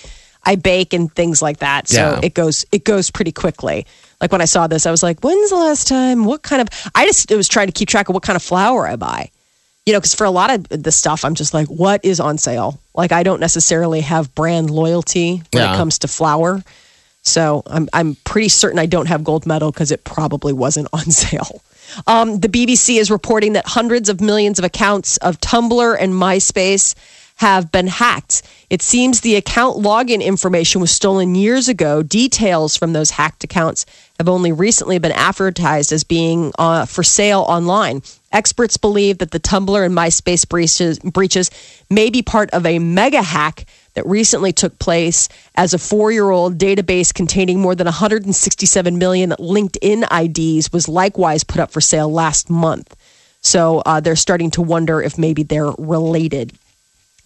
I 0.44 0.56
bake 0.56 0.92
and 0.92 1.12
things 1.14 1.40
like 1.42 1.58
that. 1.58 1.88
So 1.88 1.96
Yeah. 2.14 2.20
it 2.22 2.34
goes, 2.34 2.64
it 2.72 2.84
goes 2.84 3.10
pretty 3.10 3.32
quickly. 3.32 3.86
Like 4.20 4.32
when 4.32 4.40
I 4.40 4.46
saw 4.46 4.66
this, 4.66 4.84
I 4.86 4.90
was 4.90 5.02
like, 5.02 5.20
when's 5.20 5.50
the 5.50 5.56
last 5.56 5.86
time? 5.88 6.24
What 6.24 6.42
kind 6.42 6.60
of, 6.60 6.68
I 6.94 7.06
just 7.06 7.30
was 7.30 7.48
trying 7.48 7.66
to 7.68 7.72
keep 7.72 7.88
track 7.88 8.08
of 8.08 8.14
what 8.14 8.22
kind 8.22 8.36
of 8.36 8.42
flour 8.42 8.86
I 8.86 8.96
buy. 8.96 9.30
You 9.86 9.92
know, 9.94 10.00
because 10.00 10.14
for 10.14 10.24
a 10.24 10.30
lot 10.30 10.50
of 10.50 10.68
the 10.68 10.92
stuff, 10.92 11.24
I'm 11.24 11.34
just 11.34 11.54
like, 11.54 11.68
what 11.68 12.04
is 12.04 12.20
on 12.20 12.36
sale? 12.36 12.78
Like, 12.94 13.10
I 13.12 13.22
don't 13.22 13.40
necessarily 13.40 14.02
have 14.02 14.34
brand 14.34 14.68
loyalty 14.70 15.42
when 15.52 15.62
Yeah. 15.62 15.72
it 15.72 15.76
comes 15.76 16.00
to 16.00 16.08
flour. 16.08 16.62
So 17.22 17.62
I'm 17.66 17.88
I'm 17.92 18.14
pretty 18.24 18.48
certain 18.48 18.78
I 18.78 18.86
don't 18.86 19.06
have 19.06 19.24
gold 19.24 19.46
medal 19.46 19.70
because 19.72 19.90
it 19.90 20.04
probably 20.04 20.52
wasn't 20.52 20.88
on 20.92 21.10
sale. 21.10 21.62
Um, 22.06 22.40
the 22.40 22.48
BBC 22.48 22.98
is 22.98 23.10
reporting 23.10 23.54
that 23.54 23.66
hundreds 23.66 24.08
of 24.08 24.20
millions 24.20 24.58
of 24.58 24.64
accounts 24.64 25.16
of 25.18 25.40
Tumblr 25.40 25.96
and 25.98 26.12
MySpace 26.12 26.94
have 27.38 27.70
been 27.70 27.86
hacked. 27.86 28.42
It 28.68 28.82
seems 28.82 29.20
the 29.20 29.36
account 29.36 29.78
login 29.78 30.22
information 30.22 30.80
was 30.80 30.90
stolen 30.90 31.36
years 31.36 31.68
ago. 31.68 32.02
Details 32.02 32.76
from 32.76 32.92
those 32.92 33.10
hacked 33.10 33.44
accounts 33.44 33.86
have 34.18 34.28
only 34.28 34.50
recently 34.50 34.98
been 34.98 35.12
advertised 35.12 35.92
as 35.92 36.02
being 36.02 36.52
uh, 36.58 36.84
for 36.84 37.04
sale 37.04 37.42
online. 37.42 38.02
Experts 38.32 38.76
believe 38.76 39.18
that 39.18 39.30
the 39.30 39.40
Tumblr 39.40 39.86
and 39.86 39.96
MySpace 39.96 40.48
breaches, 40.48 40.98
breaches 40.98 41.50
may 41.88 42.10
be 42.10 42.22
part 42.22 42.50
of 42.50 42.66
a 42.66 42.80
mega 42.80 43.22
hack 43.22 43.66
that 43.98 44.06
recently 44.06 44.52
took 44.52 44.78
place 44.78 45.28
as 45.56 45.74
a 45.74 45.78
four 45.78 46.12
year 46.12 46.30
old 46.30 46.56
database 46.56 47.12
containing 47.12 47.60
more 47.60 47.74
than 47.74 47.86
167 47.86 48.96
million 48.96 49.30
LinkedIn 49.40 50.06
IDs 50.08 50.72
was 50.72 50.88
likewise 50.88 51.42
put 51.42 51.60
up 51.60 51.72
for 51.72 51.80
sale 51.80 52.08
last 52.08 52.48
month. 52.48 52.94
So 53.40 53.82
uh, 53.84 53.98
they're 53.98 54.14
starting 54.14 54.52
to 54.52 54.62
wonder 54.62 55.02
if 55.02 55.18
maybe 55.18 55.42
they're 55.42 55.72
related. 55.78 56.52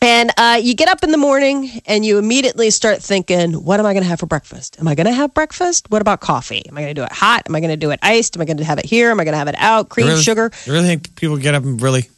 And 0.00 0.31
uh, 0.38 0.59
you 0.62 0.75
get 0.75 0.88
up 0.88 1.05
in 1.05 1.11
the 1.11 1.19
morning 1.19 1.83
and 1.85 2.07
you 2.07 2.17
immediately 2.17 2.71
start 2.71 3.02
thinking, 3.02 3.52
what 3.52 3.79
am 3.79 3.85
I 3.85 3.93
going 3.93 4.02
to 4.02 4.09
have 4.09 4.21
for 4.21 4.26
breakfast? 4.26 4.81
Am 4.81 4.88
I 4.88 4.95
going 4.95 5.07
to 5.07 5.12
have 5.12 5.35
breakfast? 5.35 5.91
What 5.91 6.00
about 6.00 6.21
coffee? 6.21 6.67
Am 6.71 6.79
I 6.79 6.81
going 6.81 6.95
to 6.95 6.99
do 7.00 7.05
it 7.05 7.12
hot? 7.12 7.43
Am 7.49 7.55
I 7.55 7.61
going 7.61 7.71
to 7.71 7.76
do 7.76 7.91
it 7.91 8.00
iced? 8.02 8.35
Am 8.35 8.41
I 8.41 8.47
going 8.47 8.57
to 8.57 8.64
have 8.64 8.79
it 8.79 8.87
here? 8.87 9.11
Am 9.11 9.21
I 9.21 9.25
going 9.25 9.33
to 9.33 9.38
have 9.38 9.49
it 9.49 9.57
out? 9.59 9.91
Cream, 9.91 10.07
You 10.07 10.12
really, 10.12 10.23
sugar? 10.23 10.50
You 10.64 10.73
really 10.73 10.87
think 10.87 11.14
people 11.17 11.37
get 11.37 11.55
up 11.55 11.64
and 11.64 11.81
really 11.83 12.09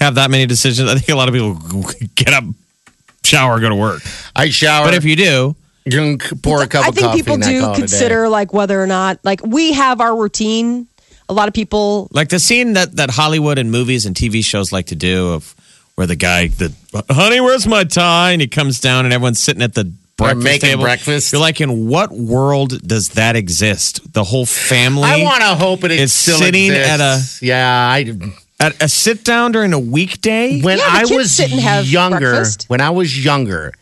have 0.00 0.16
that 0.16 0.32
many 0.32 0.46
decisions? 0.46 0.90
I 0.90 0.94
think 0.96 1.08
a 1.08 1.14
lot 1.14 1.28
of 1.28 1.34
people 1.34 1.54
get 2.16 2.34
up, 2.34 2.44
shower, 3.26 3.60
go 3.60 3.68
to 3.68 3.74
work. 3.74 4.02
I 4.34 4.48
shower. 4.50 4.86
But 4.86 4.94
if 4.94 5.04
you 5.04 5.16
do, 5.16 5.56
you 5.84 6.16
can 6.18 6.18
pour 6.40 6.62
a 6.62 6.66
cup 6.66 6.84
I 6.84 6.88
of 6.88 6.94
think 6.94 7.06
coffee, 7.08 7.18
people 7.18 7.34
and 7.34 7.44
I 7.44 7.48
do 7.52 7.60
call 7.60 7.70
it 7.70 7.72
a 7.72 7.76
day. 7.76 7.80
consider 7.82 8.28
like 8.28 8.52
whether 8.52 8.80
or 8.82 8.86
not 8.86 9.18
like 9.24 9.44
we 9.44 9.72
have 9.72 10.00
our 10.00 10.16
routine. 10.16 10.86
A 11.28 11.32
lot 11.32 11.48
of 11.48 11.54
people 11.54 12.08
like 12.12 12.28
the 12.28 12.38
scene 12.38 12.74
that, 12.74 12.96
that 12.96 13.10
Hollywood 13.10 13.58
and 13.58 13.70
movies 13.72 14.06
and 14.06 14.14
TV 14.14 14.44
shows 14.44 14.72
like 14.72 14.86
to 14.86 14.94
do 14.96 15.32
of 15.32 15.54
where 15.96 16.06
the 16.06 16.14
guy, 16.16 16.48
the 16.48 16.72
honey, 17.10 17.40
where's 17.40 17.66
my 17.66 17.82
tie? 17.84 18.30
And 18.32 18.40
he 18.40 18.46
comes 18.46 18.78
down 18.80 19.04
and 19.06 19.12
everyone's 19.14 19.40
sitting 19.40 19.62
at 19.62 19.74
the 19.74 19.92
breakfast 20.16 20.44
making 20.44 20.68
table. 20.70 20.82
breakfast. 20.82 21.32
You're 21.32 21.40
like, 21.40 21.60
in 21.60 21.88
what 21.88 22.12
world 22.12 22.80
does 22.86 23.08
that 23.10 23.34
exist? 23.34 24.12
The 24.12 24.22
whole 24.24 24.46
family. 24.46 25.02
I 25.04 25.22
want 25.24 25.40
to 25.40 25.54
hope 25.56 25.82
it 25.84 25.90
is 25.90 26.12
still 26.12 26.38
sitting 26.38 26.70
at 26.70 27.00
a- 27.00 27.14
exists. 27.14 27.42
yeah. 27.42 27.88
I 27.90 28.04
at 28.60 28.82
a 28.82 28.88
sit 28.88 29.24
down 29.24 29.52
during 29.52 29.72
a 29.72 29.78
weekday. 29.78 30.60
when 30.62 30.78
Yeah, 30.78 30.84
the 30.84 30.90
I 30.92 31.00
kids 31.04 31.10
was 31.12 31.34
sit 31.34 31.50
and 31.52 31.60
have 31.60 31.86
younger, 31.86 32.18
breakfast. 32.32 32.64
when 32.68 32.80
I 32.80 32.90
was 32.90 33.22
younger, 33.24 33.72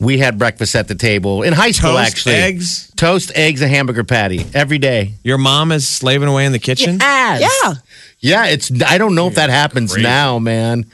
we 0.00 0.18
had 0.18 0.38
breakfast 0.38 0.74
at 0.76 0.88
the 0.88 0.94
table 0.94 1.42
in 1.42 1.52
high 1.52 1.70
school. 1.72 1.90
Toast, 1.92 2.06
actually, 2.06 2.34
eggs. 2.36 2.92
toast, 2.96 3.32
eggs, 3.34 3.62
a 3.62 3.68
hamburger 3.68 4.04
patty 4.04 4.44
every 4.54 4.78
day. 4.78 5.14
Your 5.24 5.38
mom 5.38 5.72
is 5.72 5.86
slaving 5.88 6.28
away 6.28 6.46
in 6.46 6.52
the 6.52 6.58
kitchen. 6.58 6.98
Yes. 7.00 7.50
Yeah. 7.62 7.74
yeah. 8.20 8.46
It's 8.46 8.70
I 8.82 8.98
don't 8.98 9.14
know 9.14 9.26
if 9.28 9.34
that 9.36 9.50
happens 9.50 9.92
Crazy. 9.92 10.06
now, 10.06 10.38
man. 10.38 10.86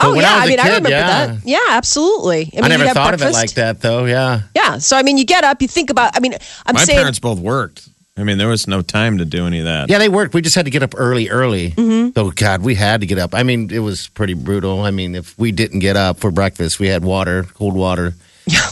Oh 0.00 0.10
when 0.12 0.22
yeah, 0.22 0.32
I 0.32 0.34
was 0.34 0.42
I 0.42 0.44
a 0.44 0.48
mean, 0.48 0.58
I 0.58 0.62
kid, 0.64 0.68
remember 0.68 0.88
yeah. 0.90 1.26
that. 1.26 1.46
Yeah, 1.46 1.58
absolutely. 1.68 2.50
I, 2.52 2.56
mean, 2.56 2.64
I 2.64 2.68
never 2.68 2.82
you'd 2.82 2.86
have 2.88 2.94
thought 2.96 3.14
of 3.14 3.20
it 3.20 3.24
breakfast. 3.30 3.42
like 3.42 3.50
that, 3.54 3.80
though. 3.80 4.04
Yeah. 4.06 4.40
Yeah, 4.56 4.78
so 4.78 4.96
I 4.96 5.02
mean, 5.04 5.18
you 5.18 5.24
get 5.24 5.44
up, 5.44 5.62
you 5.62 5.68
think 5.68 5.88
about. 5.88 6.16
I 6.16 6.20
mean, 6.20 6.34
I'm 6.66 6.74
My 6.74 6.82
saying 6.84 6.98
parents 6.98 7.20
both 7.20 7.38
worked. 7.38 7.88
I 8.16 8.22
mean, 8.22 8.38
there 8.38 8.46
was 8.48 8.68
no 8.68 8.80
time 8.80 9.18
to 9.18 9.24
do 9.24 9.46
any 9.46 9.58
of 9.58 9.64
that. 9.64 9.90
Yeah, 9.90 9.98
they 9.98 10.08
worked. 10.08 10.34
We 10.34 10.40
just 10.40 10.54
had 10.54 10.66
to 10.66 10.70
get 10.70 10.84
up 10.84 10.94
early, 10.96 11.30
early. 11.30 11.72
Mm-hmm. 11.72 12.10
Oh 12.16 12.30
God, 12.30 12.62
we 12.62 12.76
had 12.76 13.00
to 13.00 13.06
get 13.08 13.18
up. 13.18 13.34
I 13.34 13.42
mean, 13.42 13.70
it 13.72 13.80
was 13.80 14.06
pretty 14.08 14.34
brutal. 14.34 14.82
I 14.82 14.92
mean, 14.92 15.16
if 15.16 15.36
we 15.36 15.50
didn't 15.50 15.80
get 15.80 15.96
up 15.96 16.18
for 16.20 16.30
breakfast, 16.30 16.78
we 16.78 16.86
had 16.86 17.04
water, 17.04 17.42
cold 17.54 17.74
water, 17.74 18.14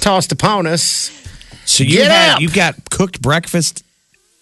tossed 0.00 0.30
upon 0.30 0.66
us. 0.68 1.10
So 1.64 1.82
you 1.82 1.98
Get 1.98 2.10
had 2.10 2.34
up! 2.36 2.40
you 2.40 2.50
got 2.50 2.88
cooked 2.90 3.20
breakfast 3.20 3.82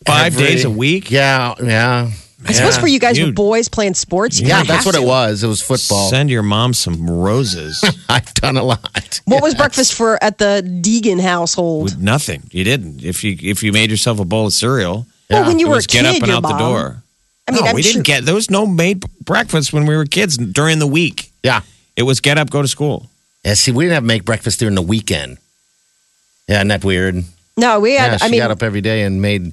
five 0.05 0.35
Every- 0.35 0.47
days 0.47 0.65
a 0.65 0.71
week. 0.71 1.11
Yeah, 1.11 1.55
yeah. 1.63 2.11
I 2.47 2.53
suppose 2.53 2.79
for 2.79 2.87
you 2.87 2.99
guys 2.99 3.19
You- 3.19 3.27
with 3.27 3.35
boys 3.35 3.69
playing 3.69 3.95
sports, 3.95 4.41
you 4.41 4.47
Yeah, 4.49 4.59
kinda 4.59 4.73
that's 4.73 4.85
have 4.85 4.95
what 4.95 5.03
it 5.03 5.07
was. 5.07 5.43
It 5.45 5.47
was 5.47 5.61
football. 5.61 6.09
Send 6.09 6.31
your 6.31 6.43
mom 6.43 6.73
some 6.75 7.09
roses. 7.11 7.83
I've 8.09 8.33
done 8.35 8.57
a 8.57 8.63
lot. 8.65 9.21
What 9.27 9.43
was 9.43 9.55
breakfast 9.55 9.95
for 9.95 10.23
at 10.25 10.39
the 10.39 10.63
Deegan 10.83 11.21
household? 11.21 11.85
With 11.85 11.99
nothing. 11.99 12.45
You 12.51 12.65
didn't. 12.65 13.05
If 13.05 13.23
you 13.25 13.37
if 13.41 13.63
you 13.63 13.73
made 13.73 13.91
yourself 13.91 14.21
a 14.21 14.25
bowl 14.25 14.47
of 14.47 14.53
cereal, 14.55 15.07
Well, 15.29 15.47
when 15.47 15.59
you 15.59 15.67
it 15.67 15.71
were 15.71 15.77
was 15.77 15.85
a 15.85 15.89
kid, 15.89 16.03
get 16.03 16.07
up 16.07 16.17
and 16.17 16.27
your 16.29 16.37
out 16.37 16.43
the 16.43 16.49
mom- 16.51 16.59
door. 16.59 17.03
I 17.47 17.53
mean, 17.53 17.65
no, 17.65 17.71
I'm 17.71 17.75
we 17.75 17.83
sure- 17.83 17.93
didn't 17.95 18.07
get 18.07 18.25
there 18.25 18.35
was 18.35 18.49
no 18.51 18.65
made 18.67 19.05
breakfast 19.25 19.73
when 19.73 19.85
we 19.87 19.97
were 19.97 20.05
kids 20.07 20.37
during 20.39 20.79
the 20.79 20.87
week. 20.87 21.33
Yeah. 21.43 21.61
It 21.97 22.05
was 22.05 22.21
get 22.21 22.39
up, 22.39 22.49
go 22.51 22.63
to 22.63 22.69
school. 22.69 23.11
Yeah, 23.45 23.55
see, 23.55 23.73
we 23.73 23.85
didn't 23.85 23.95
have 23.95 24.03
to 24.05 24.07
make 24.07 24.25
breakfast 24.25 24.59
during 24.61 24.75
the 24.77 24.83
weekend. 24.83 25.39
Yeah, 26.49 26.57
isn't 26.59 26.69
that 26.69 26.85
weird? 26.85 27.23
No, 27.57 27.81
we 27.81 27.93
had. 27.97 28.13
yeah, 28.13 28.17
she 28.19 28.25
I 28.25 28.29
mean, 28.31 28.41
got 28.41 28.51
up 28.51 28.63
every 28.63 28.81
day 28.81 29.03
and 29.03 29.21
made, 29.21 29.53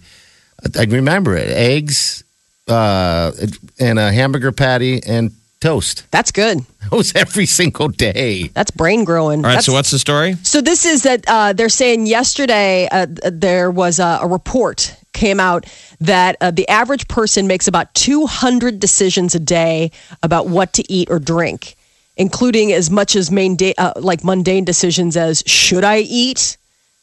I 0.77 0.83
remember 0.83 1.35
it, 1.35 1.49
eggs 1.49 2.23
uh, 2.67 3.31
and 3.79 3.99
a 3.99 4.11
hamburger 4.11 4.51
patty 4.51 5.01
and 5.03 5.31
toast. 5.59 6.05
that's 6.11 6.31
good. 6.31 6.59
It 6.59 6.91
was 6.91 7.13
every 7.15 7.45
single 7.45 7.89
day. 7.89 8.47
That's 8.49 8.71
brain 8.71 9.03
growing. 9.03 9.39
All 9.39 9.43
right, 9.43 9.49
That's- 9.51 9.65
so 9.65 9.73
what's 9.73 9.91
the 9.91 9.99
story? 9.99 10.35
So 10.43 10.61
this 10.61 10.85
is 10.85 11.03
that 11.03 11.23
uh, 11.27 11.53
they're 11.53 11.69
saying 11.69 12.07
yesterday 12.07 12.87
uh, 12.91 13.07
there 13.09 13.71
was 13.71 13.99
a, 13.99 14.19
a 14.21 14.27
report 14.27 14.95
came 15.13 15.39
out 15.39 15.65
that 15.99 16.37
uh, 16.41 16.51
the 16.51 16.67
average 16.69 17.07
person 17.07 17.47
makes 17.47 17.67
about 17.67 17.93
200 17.95 18.79
decisions 18.79 19.33
a 19.35 19.39
day 19.39 19.91
about 20.21 20.47
what 20.47 20.73
to 20.73 20.91
eat 20.91 21.09
or 21.09 21.19
drink, 21.19 21.75
including 22.15 22.71
as 22.71 22.89
much 22.91 23.15
as 23.15 23.31
main 23.31 23.57
uh, 23.77 23.93
like 23.97 24.23
mundane 24.23 24.63
decisions 24.63 25.17
as 25.17 25.43
should 25.45 25.83
I 25.83 25.99
eat, 25.99 26.56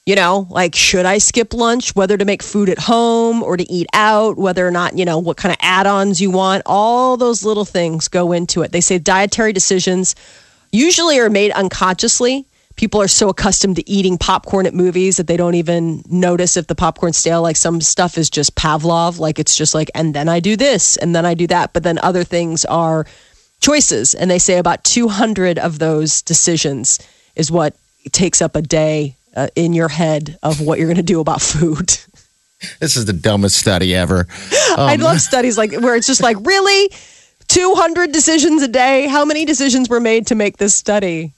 you 0.07 0.15
know, 0.15 0.47
like 0.51 0.75
should 0.75 1.07
I 1.07 1.19
skip 1.19 1.55
lunch, 1.55 1.97
whether 1.97 2.17
to 2.17 2.25
make 2.25 2.43
food 2.43 2.69
at 2.69 2.79
home 2.79 3.43
or 3.43 3.57
to 3.57 3.71
eat 3.73 3.87
out, 3.95 4.37
whether 4.37 4.67
or 4.67 4.71
not, 4.71 4.99
you 4.99 5.05
know, 5.05 5.19
what 5.19 5.39
kind 5.39 5.53
of 5.53 5.59
add-ons 5.63 6.21
you 6.21 6.31
want, 6.31 6.63
all 6.67 7.17
those 7.17 7.45
little 7.45 7.65
things 7.65 8.09
go 8.09 8.33
into 8.33 8.63
it. 8.63 8.73
They 8.73 8.83
say 8.83 8.99
dietary 8.99 9.53
decisions 9.53 10.15
usually 10.73 11.19
are 11.19 11.31
made 11.31 11.53
unconsciously. 11.53 12.47
People 12.77 13.01
are 13.01 13.09
so 13.09 13.29
accustomed 13.29 13.77
to 13.77 13.89
eating 13.89 14.19
popcorn 14.19 14.67
at 14.67 14.75
movies 14.75 15.17
that 15.17 15.27
they 15.27 15.37
don't 15.37 15.55
even 15.55 16.03
notice 16.11 16.57
if 16.57 16.67
the 16.67 16.75
popcorn's 16.75 17.17
stale. 17.17 17.41
Like 17.41 17.57
some 17.57 17.81
stuff 17.81 18.19
is 18.19 18.29
just 18.29 18.57
Pavlov, 18.57 19.19
like 19.19 19.39
it's 19.39 19.57
just 19.57 19.75
like, 19.75 19.91
and 19.95 20.13
then 20.13 20.29
I 20.29 20.41
do 20.41 20.57
this, 20.57 20.97
and 20.97 21.15
then 21.15 21.25
I 21.25 21.35
do 21.35 21.47
that. 21.47 21.73
But 21.73 21.85
then 21.85 21.99
other 21.99 22.25
things 22.25 22.65
are 22.65 23.07
choices. 23.61 24.15
And 24.15 24.31
they 24.31 24.41
say 24.41 24.59
about 24.59 24.83
200 24.85 25.59
of 25.59 25.79
those 25.79 26.21
decisions 26.21 26.99
is 27.37 27.51
what 27.51 27.77
takes 28.11 28.43
up 28.43 28.57
a 28.57 28.61
day 28.61 29.15
uh, 29.35 29.49
in 29.55 29.73
your 29.73 29.89
head 29.89 30.39
of 30.43 30.61
what 30.61 30.79
you're 30.79 30.89
going 30.89 30.97
to 30.97 31.03
do 31.03 31.21
about 31.21 31.43
food. 31.43 31.99
This 32.81 32.97
is 32.97 33.05
the 33.05 33.13
dumbest 33.13 33.59
study 33.59 33.95
ever. 33.95 34.27
I 34.79 34.97
love 34.97 35.21
studies 35.21 35.59
like 35.59 35.73
where 35.73 35.97
it's 35.97 36.07
just 36.07 36.23
like, 36.23 36.39
really? 36.47 36.89
200 37.49 38.11
decisions 38.11 38.63
a 38.63 38.69
day? 38.69 39.07
How 39.07 39.27
many 39.27 39.45
decisions 39.45 39.91
were 39.91 40.01
made 40.01 40.29
to 40.29 40.35
make 40.35 40.57
this 40.57 40.75
study? 40.75 41.35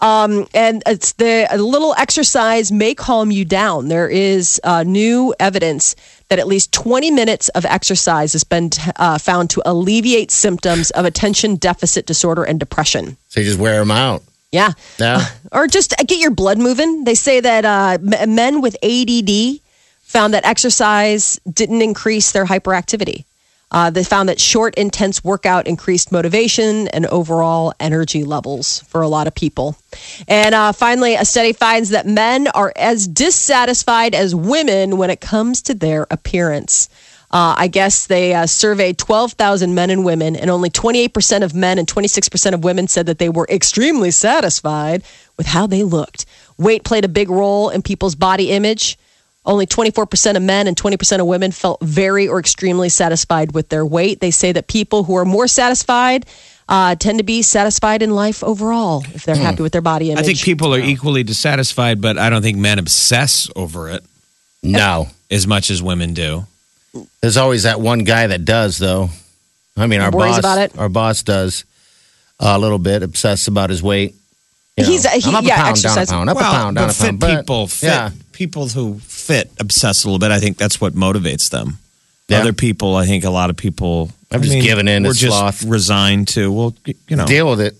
Um, 0.00 0.46
and 0.54 0.82
it's 0.86 1.12
the 1.12 1.46
a 1.50 1.58
little 1.58 1.94
exercise 1.98 2.72
may 2.72 2.94
calm 2.94 3.30
you 3.30 3.44
down. 3.44 3.88
There 3.88 4.08
is 4.08 4.60
uh, 4.64 4.82
new 4.82 5.34
evidence 5.38 5.94
that 6.28 6.38
at 6.38 6.46
least 6.46 6.72
20 6.72 7.10
minutes 7.10 7.48
of 7.50 7.66
exercise 7.66 8.32
has 8.32 8.44
been 8.44 8.70
uh, 8.96 9.18
found 9.18 9.50
to 9.50 9.62
alleviate 9.66 10.30
symptoms 10.30 10.90
of 10.92 11.04
attention 11.04 11.56
deficit 11.56 12.06
disorder 12.06 12.44
and 12.44 12.58
depression. 12.58 13.16
So 13.28 13.40
you 13.40 13.46
just 13.46 13.58
wear 13.58 13.78
them 13.80 13.90
out. 13.90 14.22
Yeah. 14.52 14.72
Yeah. 14.98 15.26
Or 15.52 15.66
just 15.66 15.96
get 16.06 16.20
your 16.20 16.30
blood 16.30 16.58
moving. 16.58 17.02
They 17.02 17.16
say 17.16 17.40
that 17.40 17.64
uh, 17.64 17.98
men 18.00 18.60
with 18.60 18.76
ADD 18.84 19.58
found 20.02 20.32
that 20.32 20.44
exercise 20.44 21.40
didn't 21.52 21.82
increase 21.82 22.30
their 22.30 22.44
hyperactivity. 22.44 23.24
Uh, 23.72 23.90
they 23.90 24.02
found 24.02 24.28
that 24.28 24.40
short, 24.40 24.74
intense 24.76 25.22
workout 25.22 25.66
increased 25.66 26.10
motivation 26.10 26.88
and 26.88 27.06
overall 27.06 27.72
energy 27.78 28.24
levels 28.24 28.80
for 28.88 29.02
a 29.02 29.08
lot 29.08 29.26
of 29.26 29.34
people. 29.34 29.76
And 30.26 30.54
uh, 30.54 30.72
finally, 30.72 31.14
a 31.14 31.24
study 31.24 31.52
finds 31.52 31.90
that 31.90 32.06
men 32.06 32.48
are 32.48 32.72
as 32.74 33.06
dissatisfied 33.06 34.14
as 34.14 34.34
women 34.34 34.96
when 34.96 35.10
it 35.10 35.20
comes 35.20 35.62
to 35.62 35.74
their 35.74 36.06
appearance. 36.10 36.88
Uh, 37.32 37.54
I 37.56 37.68
guess 37.68 38.06
they 38.08 38.34
uh, 38.34 38.46
surveyed 38.46 38.98
12,000 38.98 39.72
men 39.72 39.90
and 39.90 40.04
women, 40.04 40.34
and 40.34 40.50
only 40.50 40.68
28% 40.68 41.42
of 41.44 41.54
men 41.54 41.78
and 41.78 41.86
26% 41.86 42.54
of 42.54 42.64
women 42.64 42.88
said 42.88 43.06
that 43.06 43.18
they 43.18 43.28
were 43.28 43.46
extremely 43.48 44.10
satisfied 44.10 45.04
with 45.36 45.46
how 45.46 45.66
they 45.68 45.84
looked. 45.84 46.26
Weight 46.58 46.82
played 46.82 47.04
a 47.04 47.08
big 47.08 47.30
role 47.30 47.70
in 47.70 47.82
people's 47.82 48.16
body 48.16 48.50
image. 48.50 48.98
Only 49.46 49.66
24% 49.66 50.36
of 50.36 50.42
men 50.42 50.66
and 50.66 50.76
20% 50.76 51.20
of 51.20 51.26
women 51.26 51.52
felt 51.52 51.80
very 51.80 52.26
or 52.26 52.40
extremely 52.40 52.88
satisfied 52.88 53.52
with 53.52 53.68
their 53.68 53.86
weight. 53.86 54.20
They 54.20 54.32
say 54.32 54.50
that 54.52 54.66
people 54.66 55.04
who 55.04 55.14
are 55.16 55.24
more 55.24 55.46
satisfied 55.46 56.26
uh, 56.68 56.94
tend 56.96 57.18
to 57.18 57.24
be 57.24 57.42
satisfied 57.42 58.02
in 58.02 58.10
life 58.10 58.44
overall 58.44 59.02
if 59.14 59.24
they're 59.24 59.36
happy 59.36 59.62
with 59.62 59.72
their 59.72 59.80
body 59.80 60.10
image. 60.10 60.22
I 60.22 60.26
think 60.26 60.42
people 60.42 60.74
are 60.74 60.78
equally 60.80 61.22
dissatisfied, 61.22 62.00
but 62.00 62.18
I 62.18 62.28
don't 62.28 62.42
think 62.42 62.58
men 62.58 62.78
obsess 62.78 63.48
over 63.56 63.88
it 63.88 64.04
No. 64.62 65.08
as 65.30 65.46
much 65.46 65.70
as 65.70 65.82
women 65.82 66.12
do. 66.12 66.44
There's 67.20 67.36
always 67.36 67.62
that 67.64 67.80
one 67.80 68.00
guy 68.04 68.26
that 68.26 68.44
does, 68.44 68.78
though. 68.78 69.10
I 69.76 69.86
mean, 69.86 70.00
our 70.00 70.10
Worries 70.10 70.32
boss, 70.32 70.38
about 70.40 70.58
it? 70.58 70.78
our 70.78 70.88
boss 70.88 71.22
does 71.22 71.64
uh, 72.40 72.54
a 72.56 72.58
little 72.58 72.78
bit, 72.78 73.02
obsessed 73.02 73.48
about 73.48 73.70
his 73.70 73.82
weight. 73.82 74.14
You 74.76 74.84
He's- 74.84 75.04
know, 75.04 75.10
he- 75.10 75.28
I'm 75.28 75.34
up 75.36 75.44
yeah, 75.44 75.54
a 75.54 75.56
pound, 75.56 75.68
exercise- 75.70 76.08
down 76.08 76.28
a 76.28 76.34
pound, 76.34 76.36
up 76.36 76.36
a 76.36 76.40
pound, 76.40 76.76
down 76.76 76.86
but 76.88 76.96
a 76.96 76.98
pound. 76.98 77.10
fit 77.12 77.18
But, 77.20 77.36
people, 77.40 77.66
fit 77.68 77.86
yeah, 77.86 78.10
people 78.32 78.68
who 78.68 78.98
fit 79.00 79.50
obsess 79.60 80.04
a 80.04 80.08
little 80.08 80.18
bit. 80.18 80.30
I 80.32 80.40
think 80.40 80.56
that's 80.58 80.80
what 80.80 80.94
motivates 80.94 81.50
them. 81.50 81.78
Yeah. 82.28 82.40
Other 82.40 82.52
people, 82.52 82.96
I 82.96 83.06
think 83.06 83.24
a 83.24 83.30
lot 83.30 83.50
of 83.50 83.56
people. 83.56 84.10
I'm 84.32 84.40
I 84.40 84.42
just 84.42 84.54
mean, 84.54 84.62
giving 84.62 84.86
in 84.88 85.02
to 85.02 85.08
We're 85.10 85.14
just 85.14 85.36
sloth. 85.36 85.64
resigned 85.64 86.28
to. 86.28 86.50
Well, 86.52 86.74
you 87.08 87.16
know, 87.16 87.26
deal 87.26 87.50
with 87.50 87.60
it. 87.60 87.74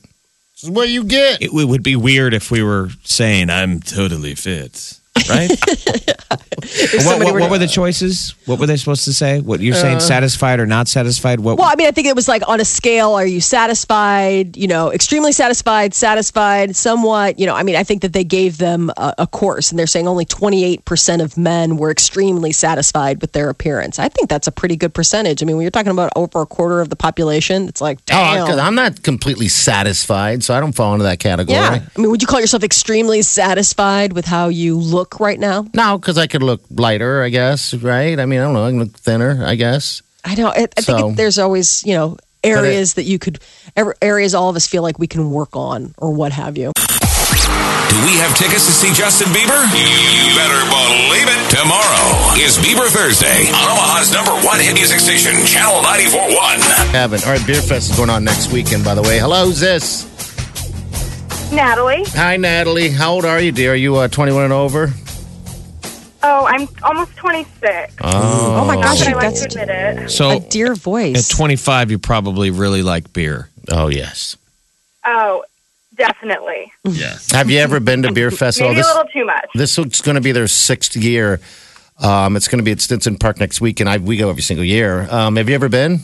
This 0.55 0.65
is 0.65 0.71
what 0.71 0.89
you 0.89 1.05
get. 1.05 1.41
it, 1.43 1.53
would 1.53 1.83
be 1.83 1.97
weird 1.97 2.35
if 2.35 2.51
we 2.51 2.63
were 2.63 2.91
saying 3.05 3.49
I'm 3.51 3.81
totally 3.81 4.35
fit, 4.35 5.00
right? 5.29 5.51
what, 7.05 7.21
what, 7.21 7.33
were 7.33 7.41
what 7.41 7.51
were 7.51 7.59
the 7.59 7.67
choices? 7.67 8.35
What 8.47 8.59
were 8.59 8.67
they 8.67 8.77
supposed 8.77 9.05
to 9.05 9.13
say? 9.13 9.41
What 9.41 9.61
you're 9.61 9.75
saying? 9.75 9.97
Uh. 9.97 10.01
Satisfied 10.01 10.61
or 10.61 10.67
not 10.67 10.89
satisfied? 10.89 11.41
What? 11.41 11.59
Well, 11.59 11.69
I 11.71 11.75
mean, 11.77 11.87
I 11.87 11.91
think 11.91 12.07
it 12.07 12.17
was 12.17 12.29
like 12.29 12.43
on 12.49 12.61
a 12.61 12.65
scale. 12.65 13.13
Are 13.13 13.27
you 13.27 13.41
satisfied? 13.41 14.57
You 14.57 14.69
know, 14.69 14.93
extremely 14.93 15.33
satisfied, 15.33 15.95
satisfied, 15.95 16.77
somewhat. 16.77 17.39
You 17.39 17.47
know, 17.47 17.55
I 17.55 17.63
mean, 17.63 17.77
I 17.77 17.85
think 17.85 18.03
that 18.03 18.13
they 18.13 18.25
gave 18.25 18.59
them 18.59 18.91
a, 18.97 19.15
a 19.19 19.27
course, 19.27 19.71
and 19.71 19.79
they're 19.79 19.87
saying 19.87 20.07
only 20.07 20.25
28% 20.25 21.23
of 21.23 21.37
men 21.37 21.77
were 21.77 21.91
extremely 21.91 22.53
satisfied 22.53 23.21
with 23.21 23.33
their 23.33 23.49
appearance. 23.49 23.99
I 23.99 24.09
think 24.09 24.29
that's 24.29 24.47
a 24.47 24.53
pretty 24.53 24.77
good 24.77 24.95
percentage. 24.95 25.43
I 25.43 25.47
mean, 25.47 25.57
when 25.57 25.63
you're 25.63 25.71
talking 25.71 25.93
about 25.93 26.13
over 26.17 26.43
a 26.43 26.47
quarter 26.47 26.81
of 26.81 26.91
the 26.91 26.97
population, 26.97 27.69
it's 27.69 27.81
like, 27.81 27.99
Oh, 28.13 28.59
I'm 28.59 28.75
not 28.75 29.03
completely 29.03 29.49
satisfied, 29.49 30.43
so 30.45 30.55
I 30.55 30.61
don't 30.61 30.73
fall 30.73 30.93
into 30.95 31.05
that 31.05 31.19
category. 31.19 31.59
yeah. 31.59 31.81
I 31.97 32.01
mean, 32.01 32.11
would 32.11 32.23
you 32.23 32.29
call 32.29 32.41
yourself 32.41 32.63
extremely 32.63 33.23
satisfied 33.23 34.13
with 34.13 34.27
how 34.27 34.49
you 34.49 34.77
look 34.79 35.10
right 35.19 35.39
now? 35.41 35.67
No, 35.75 35.99
because 35.99 36.19
I 36.19 36.27
could 36.27 36.43
look 36.43 36.61
lighter, 36.71 37.23
I 37.23 37.31
guess, 37.31 37.75
right? 37.75 38.19
I 38.19 38.27
mean, 38.27 38.41
I 38.41 38.45
don't 38.45 38.53
know. 38.55 38.65
I 38.67 38.71
can 38.71 38.79
look 38.81 38.93
thinner, 38.93 39.43
I 39.45 39.55
guess. 39.57 40.03
I 40.25 40.35
don't. 40.35 40.57
I, 40.57 40.69
I 40.77 40.81
So- 40.83 40.97
think 40.97 41.17
there's 41.17 41.39
always, 41.39 41.83
you 41.85 41.95
know, 41.95 42.17
areas 42.45 42.95
that 42.95 43.05
you 43.05 43.19
could, 43.19 43.39
er- 43.77 43.97
areas 44.01 44.35
all 44.35 44.49
of 44.51 44.57
us 44.57 44.67
feel 44.67 44.83
like 44.83 44.99
we 44.99 45.07
can 45.07 45.31
work 45.31 45.57
on 45.57 45.95
or 45.99 46.11
what 46.13 46.33
have 46.33 46.57
you. 46.57 46.73
Do 47.91 47.97
we 48.07 48.15
have 48.23 48.37
tickets 48.39 48.67
to 48.67 48.73
see 48.73 48.93
Justin 48.95 49.29
Bieber? 49.29 49.61
You 49.75 50.35
better 50.37 50.63
believe 50.71 51.27
it. 51.27 51.51
Tomorrow 51.51 52.39
is 52.39 52.57
Bieber 52.59 52.87
Thursday 52.89 53.49
on 53.51 53.69
Omaha's 53.69 54.13
number 54.13 54.31
one 54.47 54.61
hit 54.61 54.75
music 54.75 55.01
station, 55.01 55.33
Channel 55.45 55.83
94.1. 55.83 56.61
Haven't. 56.93 57.27
All 57.27 57.33
right, 57.33 57.47
Beer 57.47 57.61
Fest 57.61 57.91
is 57.91 57.97
going 57.97 58.09
on 58.11 58.23
next 58.25 58.53
weekend, 58.53 58.85
by 58.85 58.95
the 58.95 59.03
way. 59.03 59.19
Hello, 59.19 59.47
who's 59.47 59.61
this? 59.61 60.05
Natalie. 61.53 62.05
Hi, 62.09 62.37
Natalie. 62.37 62.91
How 62.91 63.13
old 63.13 63.25
are 63.25 63.41
you, 63.41 63.53
dear? 63.53 63.73
Are 63.73 63.77
you 63.77 63.97
uh, 63.97 64.09
21 64.09 64.45
and 64.45 64.53
over? 64.53 64.91
Oh, 66.23 66.45
I'm 66.47 66.69
almost 66.83 67.17
26. 67.17 67.97
Oh 68.03 68.65
my 68.67 68.77
gosh, 68.77 69.03
I 69.03 69.13
like 69.13 69.23
guys 69.23 69.41
to 69.47 69.47
admit 69.63 69.69
it. 70.05 70.11
so 70.11 70.37
a 70.37 70.41
dear 70.41 70.75
voice. 70.75 71.31
at 71.31 71.37
25, 71.37 71.91
you 71.91 71.99
probably 71.99 72.51
really 72.51 72.83
like 72.83 73.13
beer. 73.13 73.49
Oh, 73.71 73.89
yes. 73.89 74.37
Oh, 75.05 75.45
definitely. 75.97 76.73
Yes. 76.85 77.31
Have 77.33 77.51
you 77.51 77.59
ever 77.59 77.81
been 77.81 78.03
to 78.03 78.13
Beer 78.13 78.31
Fest? 78.31 78.61
Maybe 78.61 78.75
this, 78.77 78.87
a 78.87 78.95
little 78.95 79.11
too 79.13 79.25
much. 79.25 79.47
this 79.55 79.79
is 79.79 80.01
going 80.03 80.17
to 80.17 80.21
be 80.21 80.33
their 80.33 80.47
sixth 80.47 80.95
year. 80.97 81.41
Um, 81.99 82.37
it's 82.37 82.49
going 82.49 82.59
to 82.59 82.65
be 82.65 82.73
at 82.73 82.81
Stinson 82.81 83.17
Park 83.19 83.41
next 83.41 83.61
week, 83.61 83.81
and 83.81 83.89
I, 83.89 83.99
we 83.99 84.17
go 84.17 84.31
every 84.31 84.43
single 84.43 84.65
year. 84.65 85.07
Um, 85.11 85.37
have 85.37 85.49
you 85.49 85.55
ever 85.55 85.69
been? 85.69 86.01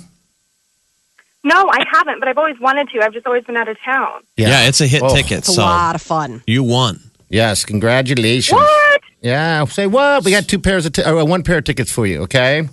No, 1.46 1.68
I 1.70 1.84
haven't, 1.92 2.18
but 2.18 2.28
I've 2.28 2.38
always 2.38 2.58
wanted 2.60 2.88
to. 2.90 3.00
I've 3.02 3.12
just 3.12 3.24
always 3.26 3.44
been 3.44 3.56
out 3.56 3.68
of 3.68 3.76
town. 3.84 4.22
Yeah, 4.36 4.66
it's 4.68 4.80
a 4.80 4.86
hit 4.86 5.02
Oh. 5.02 5.14
ticket. 5.14 5.38
It's 5.38 5.56
a 5.56 5.60
lot 5.60 5.94
of 5.94 6.02
fun. 6.02 6.42
you 6.46 6.62
won. 6.64 7.00
Yes, 7.28 7.64
congratulations. 7.64 8.56
What? 8.58 9.00
Yeah, 9.20 9.64
say 9.66 9.86
what? 9.86 10.24
We 10.24 10.30
got 10.32 10.48
two 10.48 10.58
pairs 10.58 10.86
of 10.86 10.92
t- 10.92 11.02
or 11.04 11.24
one 11.24 11.42
pair 11.44 11.58
of 11.58 11.64
tickets 11.64 11.90
for 11.92 12.04
you. 12.06 12.22
Okay. 12.22 12.68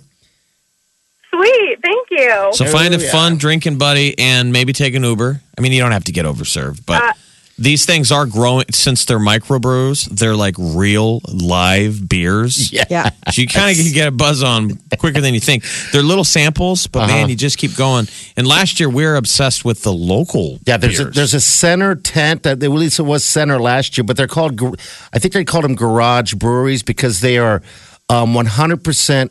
Sweet. 1.30 1.78
Thank 1.82 2.08
you. 2.10 2.48
So 2.52 2.64
find 2.64 2.94
a 2.94 2.98
yeah. 2.98 3.10
fun 3.10 3.36
drinking 3.36 3.78
buddy 3.78 4.16
and 4.18 4.52
maybe 4.52 4.72
take 4.72 4.94
an 4.94 5.02
Uber. 5.02 5.40
I 5.56 5.60
mean, 5.60 5.72
you 5.72 5.80
don't 5.80 5.90
have 5.92 6.04
to 6.04 6.12
get 6.12 6.26
overserved, 6.26 6.86
but 6.86 7.02
Uh, 7.02 7.12
these 7.56 7.86
things 7.86 8.10
are 8.10 8.26
growing 8.26 8.64
since 8.72 9.04
they're 9.04 9.18
microbrews. 9.20 10.06
They're 10.06 10.34
like 10.34 10.54
real 10.58 11.20
live 11.32 12.08
beers. 12.08 12.72
Yeah. 12.72 12.84
Yeah. 12.90 13.10
So 13.32 13.40
you 13.42 13.48
kind 13.48 13.76
of 13.78 13.92
get 13.94 14.08
a 14.08 14.10
buzz 14.10 14.42
on 14.42 14.78
quicker 14.98 15.20
than 15.20 15.34
you 15.34 15.40
think. 15.40 15.64
They're 15.92 16.02
little 16.02 16.24
samples, 16.24 16.86
but 16.86 17.00
Uh-huh. 17.04 17.12
man, 17.12 17.28
you 17.28 17.36
just 17.36 17.58
keep 17.58 17.74
going. 17.76 18.06
And 18.36 18.46
last 18.46 18.78
year 18.78 18.88
we 18.88 19.04
were 19.04 19.16
obsessed 19.16 19.64
with 19.64 19.82
the 19.82 19.92
local. 19.92 20.58
Yeah, 20.66 20.76
there's 20.76 21.00
a, 21.00 21.06
there's 21.06 21.34
a 21.34 21.40
center 21.40 21.94
tent 21.94 22.42
that 22.44 22.62
at 22.62 22.70
least 22.70 22.98
it 22.98 23.04
was 23.04 23.24
center 23.24 23.58
last 23.60 23.96
year, 23.96 24.04
but 24.04 24.16
they're 24.16 24.26
called 24.28 24.60
I 25.12 25.18
think 25.18 25.34
they 25.34 25.44
called 25.44 25.64
them 25.64 25.74
garage 25.76 26.34
breweries 26.34 26.82
because 26.82 27.20
they 27.20 27.38
are 27.38 27.62
um, 28.10 28.34
100% 28.34 29.30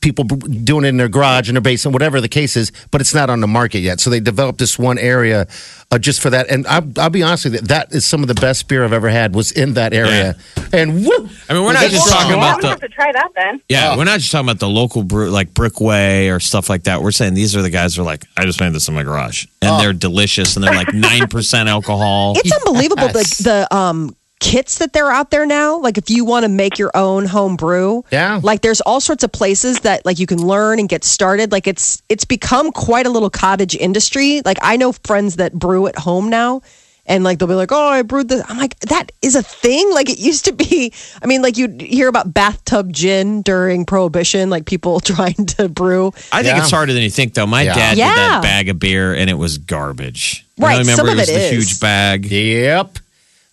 people 0.00 0.24
doing 0.24 0.84
it 0.84 0.88
in 0.88 0.96
their 0.96 1.08
garage 1.08 1.48
in 1.48 1.54
their 1.54 1.60
basement, 1.62 1.92
whatever 1.92 2.20
the 2.20 2.28
case 2.28 2.56
is, 2.56 2.72
but 2.90 3.00
it's 3.00 3.14
not 3.14 3.30
on 3.30 3.40
the 3.40 3.46
market 3.46 3.80
yet. 3.80 4.00
So 4.00 4.10
they 4.10 4.18
developed 4.20 4.58
this 4.58 4.78
one 4.78 4.98
area 4.98 5.46
uh, 5.92 5.98
just 5.98 6.20
for 6.20 6.30
that. 6.30 6.50
And 6.50 6.66
I'll, 6.66 6.82
I'll 6.98 7.10
be 7.10 7.22
honest 7.22 7.44
with 7.44 7.54
you, 7.54 7.60
that 7.60 7.92
is 7.94 8.04
some 8.04 8.22
of 8.22 8.28
the 8.28 8.34
best 8.34 8.66
beer 8.66 8.84
I've 8.84 8.92
ever 8.92 9.10
had 9.10 9.34
was 9.34 9.52
in 9.52 9.74
that 9.74 9.92
area. 9.92 10.34
And 10.72 11.04
woo! 11.06 11.28
I 11.48 11.54
mean, 11.54 11.62
we're 11.64 11.72
not 11.74 11.90
just 11.90 12.08
talking 12.10 12.32
about 12.32 12.60
the- 12.62 12.68
have 12.70 12.80
to 12.80 12.88
try 12.88 13.12
that 13.12 13.28
then. 13.36 13.60
Yeah, 13.68 13.92
Oh. 13.92 13.98
we're 13.98 14.04
not 14.04 14.18
just 14.18 14.32
talking 14.32 14.46
about 14.48 14.58
the 14.58 14.68
local 14.68 15.02
brew 15.04 15.30
like 15.30 15.52
Brickway 15.54 16.28
or 16.28 16.40
stuff 16.40 16.68
like 16.70 16.84
that. 16.84 17.02
We're 17.02 17.12
saying 17.12 17.34
these 17.34 17.54
are 17.54 17.62
the 17.62 17.70
guys 17.70 17.94
who 17.94 18.02
are 18.02 18.06
like, 18.06 18.24
I 18.36 18.44
just 18.46 18.60
made 18.60 18.72
this 18.72 18.88
in 18.88 18.94
my 18.94 19.02
garage, 19.04 19.44
and 19.60 19.70
Oh. 19.70 19.78
they're 19.78 19.92
delicious, 19.92 20.56
and 20.56 20.64
they're 20.64 20.74
like 20.74 20.92
nine 20.94 21.28
percent 21.28 21.68
alcohol. 21.68 22.34
It's 22.36 22.50
unbelievable 22.66 23.10
Yes. 23.14 23.36
the 23.38 23.42
the 23.68 23.76
um 23.76 24.16
kits 24.42 24.78
that 24.78 24.92
they're 24.92 25.10
out 25.10 25.30
there 25.30 25.46
now. 25.46 25.78
Like 25.78 25.96
if 25.98 26.10
you 26.10 26.24
want 26.24 26.42
to 26.44 26.48
make 26.48 26.78
your 26.78 26.90
own 26.94 27.24
home 27.26 27.56
brew, 27.56 28.04
Yeah. 28.10 28.40
Like 28.42 28.60
there's 28.60 28.80
all 28.82 29.00
sorts 29.00 29.22
of 29.24 29.30
places 29.32 29.80
that 29.80 30.04
like 30.04 30.18
you 30.18 30.26
can 30.26 30.44
learn 30.44 30.78
and 30.80 30.88
get 30.88 31.04
started. 31.04 31.52
Like 31.52 31.66
it's 31.66 32.02
it's 32.08 32.24
become 32.24 32.72
quite 32.72 33.06
a 33.06 33.10
little 33.10 33.30
cottage 33.30 33.74
industry. 33.76 34.42
Like 34.44 34.58
I 34.60 34.76
know 34.76 34.92
friends 34.92 35.36
that 35.36 35.52
brew 35.54 35.86
at 35.86 35.96
home 35.96 36.28
now. 36.28 36.62
And 37.04 37.24
like 37.24 37.40
they'll 37.40 37.48
be 37.48 37.54
like, 37.54 37.72
oh, 37.72 37.88
I 37.88 38.02
brewed 38.02 38.28
this. 38.28 38.44
I'm 38.48 38.56
like, 38.58 38.78
that 38.80 39.10
is 39.22 39.34
a 39.34 39.42
thing. 39.42 39.90
Like 39.92 40.08
it 40.08 40.20
used 40.20 40.44
to 40.44 40.52
be. 40.52 40.92
I 41.20 41.26
mean, 41.26 41.42
like 41.42 41.56
you'd 41.56 41.80
hear 41.80 42.06
about 42.06 42.32
bathtub 42.32 42.92
gin 42.92 43.42
during 43.42 43.84
Prohibition, 43.86 44.50
like 44.50 44.66
people 44.66 45.00
trying 45.12 45.46
to 45.58 45.68
brew. 45.68 46.12
I 46.30 46.44
think 46.44 46.54
Yeah. 46.56 46.62
it's 46.62 46.70
harder 46.70 46.92
than 46.92 47.02
you 47.02 47.10
think, 47.10 47.34
though. 47.34 47.44
My 47.46 47.62
Yeah. 47.62 47.74
dad 47.74 47.96
Yeah. 47.96 48.08
did 48.14 48.18
that 48.18 48.42
bag 48.42 48.68
of 48.68 48.78
beer, 48.78 49.14
and 49.14 49.28
it 49.28 49.34
was 49.34 49.58
garbage. 49.58 50.46
You 50.56 50.60
know, 50.62 50.66
Right, 50.68 50.78
remember 50.78 50.96
some 51.00 51.08
it 51.08 51.12
of 51.12 51.18
was 51.18 51.28
it 51.28 51.32
the 51.34 51.40
is. 51.44 51.50
huge 51.50 51.80
bag. 51.80 52.26
Yep. 52.26 52.98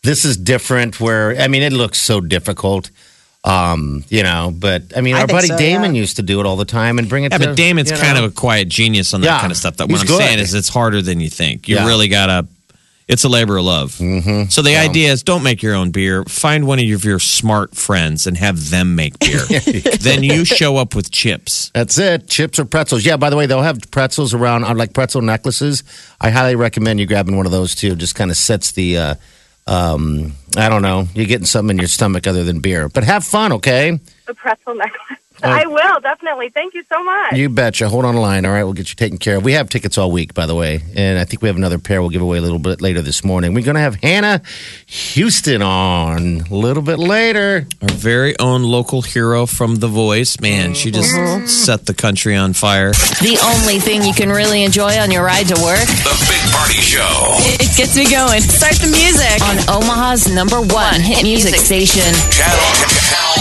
This 0.02 0.26
is 0.26 0.38
different 0.38 1.00
where 1.00 1.36
I 1.40 1.48
mean 1.48 1.62
it 1.64 1.74
looks 1.74 2.00
so 2.00 2.22
difficult. 2.22 2.90
Um, 3.46 4.04
you 4.10 4.24
know, 4.24 4.54
but 4.54 4.84
I 4.98 5.02
mean 5.02 5.16
I 5.16 5.22
our 5.22 5.28
buddy 5.28 5.48
so, 5.48 5.58
Damon 5.58 5.96
yeah. 5.96 6.02
used 6.02 6.18
to 6.18 6.22
do 6.22 6.40
it 6.42 6.46
all 6.46 6.58
the 6.58 6.66
time 6.66 7.00
and 7.00 7.08
bring 7.08 7.24
it 7.24 7.32
Yeah, 7.32 7.38
to 7.38 7.48
but 7.48 7.58
Damon's 7.58 7.90
you 7.90 7.98
kind 7.98 8.18
of 8.18 8.26
a 8.26 8.32
quiet 8.32 8.68
genius 8.68 9.14
on 9.14 9.22
that 9.22 9.28
Yeah, 9.28 9.40
kind 9.40 9.52
of 9.52 9.58
stuff. 9.58 9.78
That 9.78 9.90
he's 9.90 10.00
what 10.00 10.02
I'm 10.02 10.08
good. 10.08 10.18
saying 10.24 10.40
is, 10.40 10.54
it's 10.54 10.68
harder 10.70 11.02
than 11.02 11.20
you 11.22 11.30
think. 11.30 11.68
You 11.68 11.76
Yeah. 11.78 11.88
really 11.88 12.08
gotta. 12.10 12.48
It's 13.08 13.24
a 13.24 13.30
labor 13.30 13.58
of 13.58 13.66
love. 13.66 13.94
Mm-hmm. 13.94 14.50
So 14.50 14.62
the 14.62 14.76
idea 14.78 15.12
is, 15.12 15.24
don't 15.24 15.42
make 15.42 15.64
your 15.64 15.74
own 15.74 15.90
beer. 15.90 16.24
Find 16.26 16.68
one 16.68 16.78
of 16.78 16.86
your 16.86 17.18
smart 17.18 17.76
friends 17.76 18.28
and 18.28 18.38
have 18.38 18.70
them 18.70 18.94
make 18.96 19.18
beer. 19.26 19.40
then 20.00 20.22
you 20.22 20.46
show 20.46 20.78
up 20.78 20.94
with 20.94 21.10
chips. 21.10 21.72
That's 21.74 21.98
it. 21.98 22.28
Chips 22.28 22.60
or 22.60 22.66
pretzels. 22.66 23.04
Yeah, 23.06 23.18
by 23.18 23.32
the 23.32 23.36
way, 23.36 23.48
they'll 23.48 23.64
have 23.64 23.80
pretzels 23.90 24.36
around 24.36 24.64
on 24.64 24.78
like 24.78 24.94
pretzel 24.94 25.22
necklaces. 25.24 25.84
I 26.22 26.30
highly 26.30 26.56
recommend 26.56 27.00
you 27.00 27.08
grabbing 27.08 27.36
one 27.36 27.48
of 27.48 27.52
those 27.52 27.74
too. 27.74 27.96
Just 27.96 28.14
kind 28.14 28.30
of 28.30 28.38
sets 28.38 28.74
the 28.74 28.98
uh 28.98 29.16
um 29.70 30.34
I 30.58 30.68
don't 30.68 30.82
know, 30.82 31.08
you're 31.14 31.28
getting 31.28 31.46
something 31.46 31.76
in 31.76 31.80
your 31.80 31.88
stomach 31.88 32.26
other 32.26 32.44
than 32.44 32.60
beer. 32.60 32.90
But 32.90 33.04
have 33.04 33.24
fun, 33.24 33.54
okay? 33.54 34.00
The 34.26 34.34
pretzel 34.34 34.76
necklace. 34.76 35.20
I 35.44 35.66
will 35.68 36.00
definitely. 36.02 36.50
Thank 36.50 36.74
you 36.74 36.84
so 36.92 37.04
much. 37.04 37.34
You 37.34 37.50
betcha. 37.50 37.88
Hold 37.88 38.06
on 38.06 38.16
the 38.16 38.22
line. 38.22 38.46
All 38.46 38.52
right, 38.52 38.64
we'll 38.64 38.74
get 38.74 38.90
you 38.90 38.96
taken 38.96 39.18
care 39.18 39.38
of. 39.38 39.44
We 39.46 39.54
have 39.54 39.70
tickets 39.70 39.98
all 39.98 40.12
week, 40.12 40.34
by 40.34 40.46
the 40.46 40.56
way, 40.56 40.82
and 40.96 41.18
I 41.18 41.24
think 41.24 41.42
we 41.42 41.48
have 41.48 41.56
another 41.56 41.80
pair 41.80 42.02
we'll 42.02 42.10
give 42.10 42.22
away 42.22 42.38
a 42.40 42.42
little 42.42 42.60
bit 42.60 42.82
later 42.82 43.02
this 43.02 43.24
morning. 43.24 43.54
We're 43.54 43.64
going 43.64 43.76
to 43.76 43.82
have 43.82 43.96
Hannah 43.96 44.42
Huston 44.88 45.62
on 45.62 46.42
a 46.42 46.54
little 46.54 46.84
bit 46.84 47.00
later. 47.00 47.66
Our 47.82 47.90
very 47.90 48.38
own 48.40 48.64
local 48.64 49.02
hero 49.02 49.46
from 49.46 49.78
The 49.78 49.88
Voice. 49.88 50.40
Man, 50.40 50.74
she 50.74 50.92
just 50.92 51.10
set 51.48 51.86
the 51.86 51.94
country 51.94 52.36
on 52.36 52.54
fire. 52.54 52.92
The 52.92 53.40
only 53.44 53.80
thing 53.80 54.04
you 54.04 54.14
can 54.14 54.30
really 54.30 54.64
enjoy 54.64 54.98
on 54.98 55.12
your 55.12 55.24
ride 55.24 55.48
to 55.48 55.62
work? 55.62 55.88
The 56.60 56.66
Big 56.66 56.76
Party 56.76 56.82
Show. 56.82 57.38
It 57.60 57.78
gets 57.78 57.96
me 57.96 58.10
going. 58.10 58.42
Start 58.42 58.76
the 58.76 58.88
music 58.88 59.42
on 59.44 59.58
Omaha's 59.82 60.34
number 60.34 60.60
one 60.62 61.00
hit 61.02 61.24
music 61.24 61.56
station. 61.56 62.14
Channel, 62.32 62.60
channel 63.08 63.36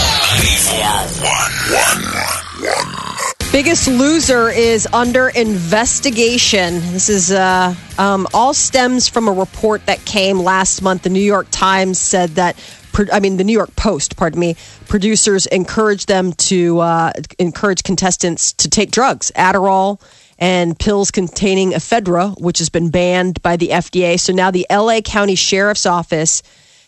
94.1. 2.63 3.51
Biggest 3.51 3.87
Loser 3.87 4.49
is 4.49 4.87
under 4.93 5.29
investigation. 5.29 6.75
This 6.93 7.09
is 7.09 7.31
uh, 7.31 7.73
um, 7.97 8.27
all 8.33 8.53
stems 8.53 9.07
from 9.09 9.27
a 9.27 9.33
report 9.33 9.85
that 9.87 10.05
came 10.05 10.39
last 10.39 10.81
month. 10.81 11.01
The 11.03 11.09
New 11.09 11.19
York 11.19 11.47
Times 11.51 11.99
said 11.99 12.31
that. 12.31 12.55
I 13.13 13.19
mean, 13.19 13.37
the 13.37 13.43
New 13.43 13.53
York 13.53 13.75
Post, 13.75 14.17
pardon 14.17 14.39
me. 14.39 14.55
Producers 14.87 15.45
encourage 15.47 16.05
them 16.07 16.33
to 16.33 16.79
uh, 16.79 17.11
encourage 17.37 17.83
contestants 17.83 18.53
to 18.53 18.69
take 18.69 18.91
drugs, 18.91 19.31
Adderall, 19.35 20.01
and 20.39 20.79
pills 20.79 21.11
containing 21.11 21.71
ephedra, 21.71 22.39
which 22.39 22.59
has 22.59 22.69
been 22.69 22.89
banned 22.89 23.41
by 23.41 23.57
the 23.57 23.67
FDA. 23.69 24.19
So 24.19 24.33
now 24.33 24.49
the 24.49 24.65
LA 24.71 25.01
County 25.01 25.35
Sheriff's 25.35 25.85
Office 25.85 26.41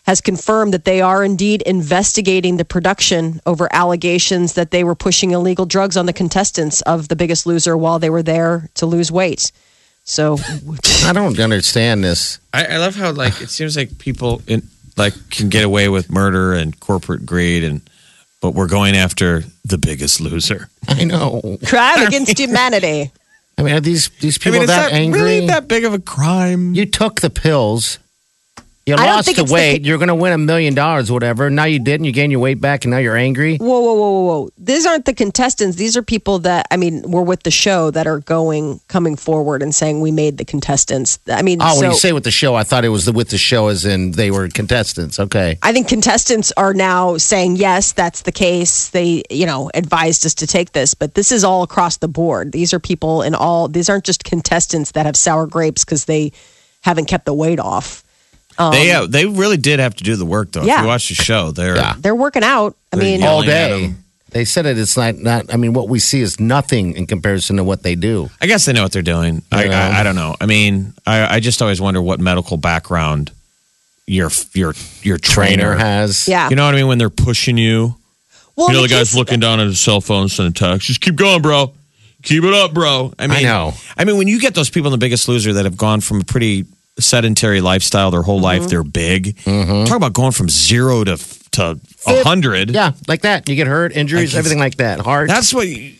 has 0.04 0.20
confirmed 0.20 0.74
that 0.74 0.84
they 0.84 1.00
are 1.00 1.22
indeed 1.22 1.62
investigating 1.62 2.56
the 2.56 2.64
production 2.64 3.40
over 3.46 3.68
allegations 3.72 4.54
that 4.54 4.72
they 4.72 4.82
were 4.82 4.96
pushing 4.96 5.30
illegal 5.30 5.66
drugs 5.66 5.96
on 5.96 6.06
the 6.06 6.12
contestants 6.12 6.80
of 6.82 7.08
The 7.08 7.14
Biggest 7.14 7.46
Loser 7.46 7.76
while 7.76 7.98
they 7.98 8.10
were 8.10 8.22
there 8.22 8.68
to 8.74 8.86
lose 8.86 9.12
weight. 9.12 9.52
So, 10.04 10.38
I 11.04 11.12
don't 11.12 11.38
understand 11.38 12.02
this. 12.02 12.40
I, 12.52 12.64
I 12.64 12.76
love 12.78 12.96
how 12.96 13.12
like 13.12 13.40
it 13.40 13.50
seems 13.50 13.76
like 13.76 13.98
people 13.98 14.42
in, 14.48 14.62
like 14.96 15.14
can 15.30 15.48
get 15.50 15.62
away 15.62 15.88
with 15.88 16.10
murder 16.10 16.54
and 16.54 16.78
corporate 16.80 17.24
greed, 17.24 17.62
and 17.62 17.82
but 18.40 18.54
we're 18.54 18.66
going 18.66 18.96
after 18.96 19.44
the 19.64 19.78
biggest 19.78 20.20
loser. 20.20 20.68
I 20.88 21.04
know. 21.04 21.58
crime 21.64 22.04
against 22.04 22.36
humanity. 22.36 23.12
I 23.58 23.62
mean, 23.62 23.74
are 23.74 23.80
these 23.80 24.08
these 24.20 24.38
I 24.38 24.40
people 24.40 24.52
mean, 24.52 24.62
is 24.62 24.68
that, 24.68 24.90
that 24.90 24.96
angry? 24.96 25.20
really 25.20 25.46
that 25.46 25.68
big 25.68 25.84
of 25.84 25.94
a 25.94 25.98
crime? 25.98 26.74
you 26.74 26.86
took 26.86 27.20
the 27.20 27.30
pills. 27.30 27.98
You 28.84 28.96
I 28.96 29.06
lost 29.06 29.26
the 29.26 29.30
it's 29.30 29.48
the 29.48 29.52
weight. 29.54 29.84
you're 29.84 29.98
going 29.98 30.08
to 30.08 30.14
win 30.14 30.32
a 30.32 30.38
million 30.38 30.74
dollars, 30.74 31.08
whatever. 31.08 31.48
Now 31.50 31.64
you 31.64 31.78
didn't. 31.78 32.04
You 32.04 32.10
gain 32.10 32.32
your 32.32 32.40
weight 32.40 32.60
back, 32.60 32.84
and 32.84 32.90
now 32.90 32.98
you're 32.98 33.16
angry. 33.16 33.56
Whoa, 33.58 33.68
whoa, 33.68 33.94
whoa, 33.94 34.10
whoa, 34.10 34.20
whoa! 34.40 34.50
These 34.58 34.86
aren't 34.86 35.04
the 35.04 35.14
contestants. 35.14 35.76
These 35.76 35.96
are 35.96 36.02
people 36.02 36.40
that 36.40 36.66
I 36.68 36.76
mean 36.76 37.08
were 37.08 37.22
with 37.22 37.44
the 37.44 37.52
show 37.52 37.92
that 37.92 38.08
are 38.08 38.18
going 38.18 38.80
coming 38.88 39.14
forward 39.14 39.62
and 39.62 39.72
saying 39.72 40.00
we 40.00 40.10
made 40.10 40.36
the 40.36 40.44
contestants. 40.44 41.20
I 41.28 41.42
mean, 41.42 41.58
Oh, 41.62 41.74
so 41.74 41.80
when 41.80 41.90
you 41.92 41.96
say 41.96 42.12
with 42.12 42.24
the 42.24 42.32
show, 42.32 42.56
I 42.56 42.64
thought 42.64 42.84
it 42.84 42.88
was 42.88 43.04
the 43.04 43.12
with 43.12 43.28
the 43.28 43.38
show, 43.38 43.68
as 43.68 43.84
in 43.84 44.12
they 44.12 44.32
were 44.32 44.48
contestants. 44.48 45.20
Okay. 45.20 45.58
I 45.62 45.72
think 45.72 45.86
contestants 45.86 46.52
are 46.56 46.74
now 46.74 47.18
saying 47.18 47.56
yes, 47.56 47.92
that's 47.92 48.22
the 48.22 48.32
case. 48.32 48.88
They, 48.88 49.22
you 49.30 49.46
know, 49.46 49.70
advised 49.74 50.26
us 50.26 50.34
to 50.34 50.46
take 50.48 50.72
this, 50.72 50.94
but 50.94 51.14
this 51.14 51.30
is 51.30 51.44
all 51.44 51.62
across 51.62 51.98
the 51.98 52.08
board. 52.08 52.50
These 52.50 52.74
are 52.74 52.80
people 52.80 53.22
in 53.22 53.36
all. 53.36 53.68
These 53.68 53.88
aren't 53.88 54.04
just 54.04 54.24
contestants 54.24 54.90
that 54.92 55.06
have 55.06 55.14
sour 55.16 55.46
grapes 55.46 55.84
because 55.84 56.06
they 56.06 56.32
haven't 56.80 57.04
kept 57.06 57.26
the 57.26 57.34
weight 57.34 57.60
off. 57.60 58.02
They 58.58 58.92
uh, 58.92 59.06
they 59.06 59.26
really 59.26 59.56
did 59.56 59.80
have 59.80 59.94
to 59.96 60.04
do 60.04 60.16
the 60.16 60.24
work 60.26 60.52
though. 60.52 60.60
If 60.60 60.66
Yeah. 60.66 60.82
you 60.82 60.86
watch 60.88 61.08
the 61.08 61.14
show, 61.14 61.50
they're 61.52 61.76
Yeah. 61.76 61.94
They're 61.98 62.14
working 62.14 62.42
out. 62.44 62.76
I 62.92 62.96
mean, 62.96 63.22
all 63.22 63.42
day. 63.42 63.94
They 64.30 64.46
said 64.46 64.64
it. 64.64 64.78
It's 64.78 64.96
not. 64.96 65.16
Not. 65.16 65.52
I 65.52 65.58
mean, 65.58 65.74
what 65.74 65.90
we 65.90 65.98
see 65.98 66.20
is 66.22 66.40
nothing 66.40 66.94
in 66.94 67.06
comparison 67.06 67.56
to 67.56 67.64
what 67.64 67.82
they 67.82 67.94
do. 67.94 68.30
I 68.40 68.46
guess 68.46 68.64
they 68.64 68.72
know 68.72 68.82
what 68.82 68.90
they're 68.92 69.02
doing. 69.02 69.42
I, 69.52 69.68
I, 69.68 70.00
I 70.00 70.02
don't 70.02 70.14
know. 70.16 70.36
I 70.40 70.46
mean, 70.46 70.94
I, 71.06 71.36
I 71.36 71.40
just 71.40 71.60
always 71.60 71.82
wonder 71.82 72.00
what 72.00 72.18
medical 72.18 72.56
background 72.56 73.30
your 74.06 74.30
your 74.54 74.74
your 75.02 75.18
trainer, 75.18 75.74
Trainer 75.74 75.74
has. 75.76 76.26
yeah. 76.28 76.48
You 76.48 76.56
know 76.56 76.64
what 76.64 76.74
I 76.74 76.78
mean? 76.78 76.86
When 76.86 76.96
they're 76.96 77.10
pushing 77.10 77.58
you, 77.58 77.94
well, 78.56 78.68
you 78.68 78.74
know, 78.74 78.82
the 78.82 78.88
guy's 78.88 79.14
looking 79.14 79.38
down 79.38 79.60
at 79.60 79.66
his 79.66 79.80
cell 79.80 80.00
phone, 80.00 80.30
sending 80.30 80.54
text. 80.54 80.86
Just 80.86 81.02
keep 81.02 81.16
going, 81.16 81.42
bro. 81.42 81.74
Keep 82.22 82.44
it 82.44 82.54
up, 82.54 82.72
bro. 82.72 83.12
I 83.18 83.26
mean, 83.26 83.38
I 83.38 83.42
know. 83.42 83.74
I 83.98 84.04
mean, 84.04 84.16
when 84.16 84.28
you 84.28 84.40
get 84.40 84.54
those 84.54 84.70
people 84.70 84.86
in 84.88 84.92
the 84.92 85.04
Biggest 85.04 85.28
Loser 85.28 85.52
that 85.54 85.64
have 85.66 85.76
gone 85.76 86.00
from 86.00 86.20
a 86.20 86.24
pretty 86.24 86.64
sedentary 86.98 87.60
lifestyle 87.60 88.10
their 88.10 88.22
whole 88.22 88.40
life, 88.40 88.60
mm-hmm. 88.60 88.68
they're 88.68 88.84
big. 88.84 89.36
Mm-hmm. 89.38 89.84
Talk 89.84 89.96
about 89.96 90.12
going 90.12 90.32
from 90.32 90.48
zero 90.48 91.04
to 91.04 91.16
to 91.52 91.78
a 92.06 92.22
hundred. 92.24 92.70
Yeah, 92.70 92.92
like 93.08 93.22
that. 93.22 93.48
You 93.48 93.56
get 93.56 93.66
hurt, 93.66 93.92
injuries, 93.92 94.32
Like, 94.32 94.38
everything 94.38 94.58
like 94.58 94.76
that. 94.76 95.00
Heart. 95.00 95.28
That's 95.28 95.52
what 95.52 95.68
you- 95.68 95.94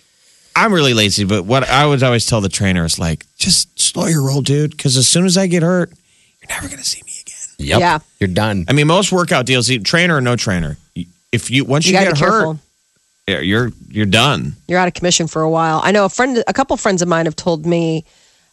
I'm 0.55 0.73
really 0.73 0.93
lazy, 0.95 1.25
but 1.25 1.45
what 1.45 1.69
I 1.69 1.87
would 1.87 2.03
always 2.03 2.27
tell 2.27 2.41
the 2.43 2.49
trainer 2.51 2.85
is 2.85 2.99
like, 2.99 3.25
just 3.39 3.81
slow 3.81 4.07
your 4.07 4.23
roll, 4.23 4.43
dude. 4.43 4.71
Because 4.73 4.97
as 4.99 5.09
soon 5.09 5.25
as 5.25 5.39
I 5.39 5.47
get 5.47 5.63
hurt, 5.63 5.91
you're 6.41 6.49
never 6.49 6.69
gonna 6.69 6.85
see 6.85 7.03
me 7.07 7.13
again. 7.21 7.37
Yep. 7.59 7.81
Yeah. 7.81 7.99
You're 8.21 8.29
done. 8.29 8.67
I 8.69 8.73
mean, 8.73 8.87
most 8.87 9.13
workout 9.13 9.47
deals, 9.47 9.71
trainer 9.85 10.17
or 10.17 10.21
no 10.21 10.37
trainer, 10.37 10.77
if 11.33 11.51
you 11.51 11.65
once 11.65 11.87
you 11.87 11.93
you, 11.93 11.99
got 11.99 12.05
to 12.05 12.11
get 12.11 12.15
be 12.17 12.21
hurt, 12.21 12.31
careful. 12.45 12.61
yeah, 13.29 13.41
you're 13.41 13.73
you're 13.89 14.07
done. 14.07 14.55
You're 14.69 14.79
out 14.79 14.89
of 14.89 14.95
commission 14.95 15.27
for 15.27 15.41
a 15.43 15.49
while. 15.51 15.81
I 15.83 15.91
know 15.93 16.05
a 16.05 16.09
friend, 16.11 16.43
a 16.47 16.53
couple 16.53 16.77
friends 16.77 17.01
of 17.03 17.09
mine 17.09 17.25
have 17.25 17.37
told 17.37 17.65
me 17.65 18.05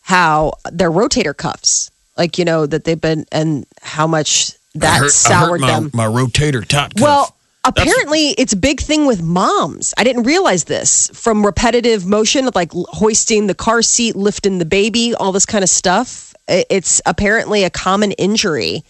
how 0.01 0.53
their 0.71 0.89
rotator 0.91 1.35
cuffs, 1.35 1.91
like 2.19 2.37
you 2.37 2.45
know 2.45 2.67
that 2.67 2.83
they've 2.83 3.01
been 3.01 3.25
and 3.31 3.65
how 3.81 4.05
much 4.05 4.51
that 4.75 4.93
I 4.93 4.97
hurt, 4.97 5.01
I 5.01 5.05
hurt 5.05 5.11
soured 5.11 5.61
my, 5.61 5.67
them. 5.67 5.89
my 5.93 6.05
rotator 6.05 6.63
top 6.63 6.93
cuff. 6.93 7.01
Well, 7.01 7.35
apparently 7.65 8.29
it's 8.37 8.53
a 8.53 8.57
big 8.57 8.79
thing 8.79 9.07
with 9.07 9.23
moms. 9.23 9.93
I 9.97 10.03
didn't 10.03 10.23
realize 10.23 10.65
this 10.65 11.09
from 11.13 11.43
repetitive 11.45 12.05
motion 12.05 12.47
of 12.47 12.53
like 12.55 12.71
hoisting 12.73 13.47
the 13.47 13.55
car 13.55 13.81
seat, 13.81 14.15
lifting 14.15 14.59
the 14.59 14.65
baby, 14.65 15.15
all 15.15 15.31
this 15.31 15.47
kind 15.47 15.63
of 15.63 15.69
stuff. 15.69 16.35
It's 16.47 17.01
apparently 17.05 17.63
a 17.63 17.69
common 17.69 18.11
injury 18.13 18.83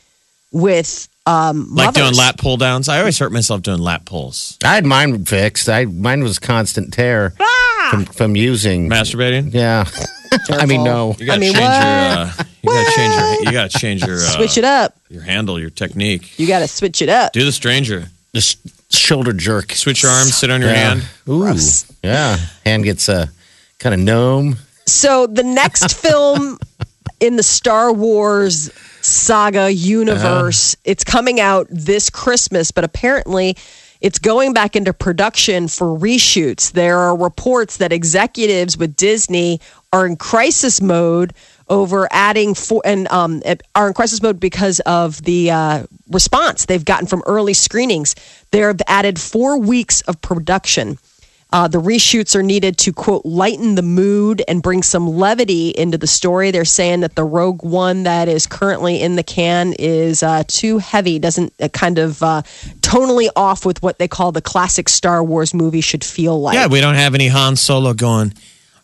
with 0.51 1.07
um, 1.25 1.67
like 1.75 1.93
doing 1.93 2.05
mothers. 2.05 2.17
lat 2.17 2.37
pull 2.37 2.57
downs. 2.57 2.89
I 2.89 2.99
always 2.99 3.19
hurt 3.19 3.31
myself 3.31 3.61
doing 3.61 3.79
lat 3.79 4.05
pulls. 4.05 4.57
I 4.63 4.75
had 4.75 4.85
mine 4.85 5.25
fixed. 5.25 5.69
I 5.69 5.85
mine 5.85 6.23
was 6.23 6.39
constant 6.39 6.93
tear 6.93 7.33
Ah! 7.39 7.87
from 7.91 8.05
from 8.05 8.35
using. 8.35 8.89
Masturbating. 8.89 9.53
Yeah, 9.53 9.85
I 10.49 10.65
mean 10.65 10.83
no. 10.83 11.15
You 11.19 11.25
gotta 11.25 11.37
I 11.37 11.39
mean, 11.39 11.53
change 11.53 11.65
what? 11.65 11.83
your. 11.83 12.25
Uh, 12.25 12.43
you 12.63 12.69
gotta 12.71 12.91
change 12.95 13.13
your. 13.15 13.43
You 13.43 13.51
gotta 13.51 13.79
change 13.79 14.05
your. 14.05 14.15
Uh, 14.17 14.35
Switch 14.37 14.57
it 14.57 14.63
up. 14.63 14.95
Your 15.09 15.21
handle, 15.23 15.59
your 15.59 15.69
technique. 15.71 16.37
You 16.39 16.47
got 16.47 16.59
to 16.59 16.67
switch 16.67 17.01
it 17.01 17.09
up. 17.09 17.33
Do 17.33 17.43
the 17.43 17.51
stranger. 17.51 18.05
Just 18.35 18.59
shoulder 18.93 19.33
jerk. 19.33 19.71
Switch 19.71 20.03
your 20.03 20.11
arm. 20.11 20.27
Sit 20.27 20.51
on 20.51 20.61
your 20.61 20.69
Yeah. 20.69 20.95
hand. 20.95 21.03
Ooh, 21.27 21.51
yeah. 22.03 22.37
Hand 22.63 22.83
gets 22.83 23.09
a 23.09 23.13
uh, 23.13 23.25
kind 23.79 23.95
of 23.95 24.01
gnome. 24.01 24.57
So 24.85 25.25
the 25.25 25.41
next 25.43 25.93
film 25.99 26.59
in 27.19 27.37
the 27.37 27.43
Star 27.43 27.91
Wars 27.91 28.69
saga 29.01 29.71
universe, 29.73 30.75
it's 30.83 31.03
coming 31.03 31.39
out 31.39 31.65
this 31.71 32.09
Christmas, 32.11 32.69
but 32.69 32.83
apparently 32.83 33.57
it's 34.01 34.19
going 34.19 34.53
back 34.53 34.75
into 34.75 34.93
production 34.93 35.67
for 35.67 35.87
reshoots. 35.97 36.71
There 36.71 36.99
are 36.99 37.17
reports 37.17 37.77
that 37.77 37.91
executives 37.91 38.77
with 38.77 38.95
Disney 38.95 39.59
are 39.91 40.05
in 40.05 40.15
crisis 40.15 40.81
mode 40.81 41.33
over 41.67 42.07
adding 42.11 42.53
four 42.53 42.81
and 42.85 43.07
um, 43.09 43.41
are 43.75 43.87
in 43.87 43.93
crisis 43.93 44.21
mode 44.21 44.39
because 44.39 44.79
of 44.81 45.21
the 45.23 45.51
uh, 45.51 45.83
response 46.09 46.65
they've 46.65 46.85
gotten 46.85 47.07
from 47.07 47.23
early 47.25 47.53
screenings. 47.53 48.15
They've 48.51 48.75
added 48.87 49.19
four 49.19 49.59
weeks 49.59 50.01
of 50.01 50.21
production. 50.21 50.97
Uh, 51.51 51.67
the 51.67 51.79
reshoots 51.79 52.35
are 52.35 52.43
needed 52.43 52.77
to 52.77 52.93
quote 52.93 53.25
lighten 53.25 53.73
the 53.73 53.81
mood 53.81 54.43
and 54.47 54.61
bring 54.61 54.83
some 54.83 55.07
levity 55.07 55.69
into 55.69 55.97
the 55.97 56.05
story. 56.05 56.51
They're 56.51 56.63
saying 56.63 56.99
that 56.99 57.15
the 57.15 57.23
Rogue 57.23 57.63
One 57.63 58.03
that 58.03 58.27
is 58.27 58.45
currently 58.45 59.01
in 59.01 59.15
the 59.15 59.23
can 59.23 59.73
is 59.79 60.21
uh, 60.21 60.43
too 60.47 60.77
heavy, 60.77 61.17
doesn't 61.17 61.51
uh, 61.59 61.67
kind 61.69 61.97
of 61.97 62.21
uh, 62.21 62.43
tonally 62.81 63.29
off 63.35 63.65
with 63.65 63.81
what 63.81 63.97
they 63.97 64.07
call 64.07 64.31
the 64.31 64.43
classic 64.43 64.87
Star 64.87 65.23
Wars 65.23 65.51
movie 65.55 65.81
should 65.81 66.03
feel 66.03 66.39
like. 66.39 66.53
Yeah, 66.53 66.67
we 66.67 66.81
don't 66.81 66.95
have 66.95 67.15
any 67.15 67.29
Han 67.29 67.55
Solo 67.55 67.95
going. 67.95 68.33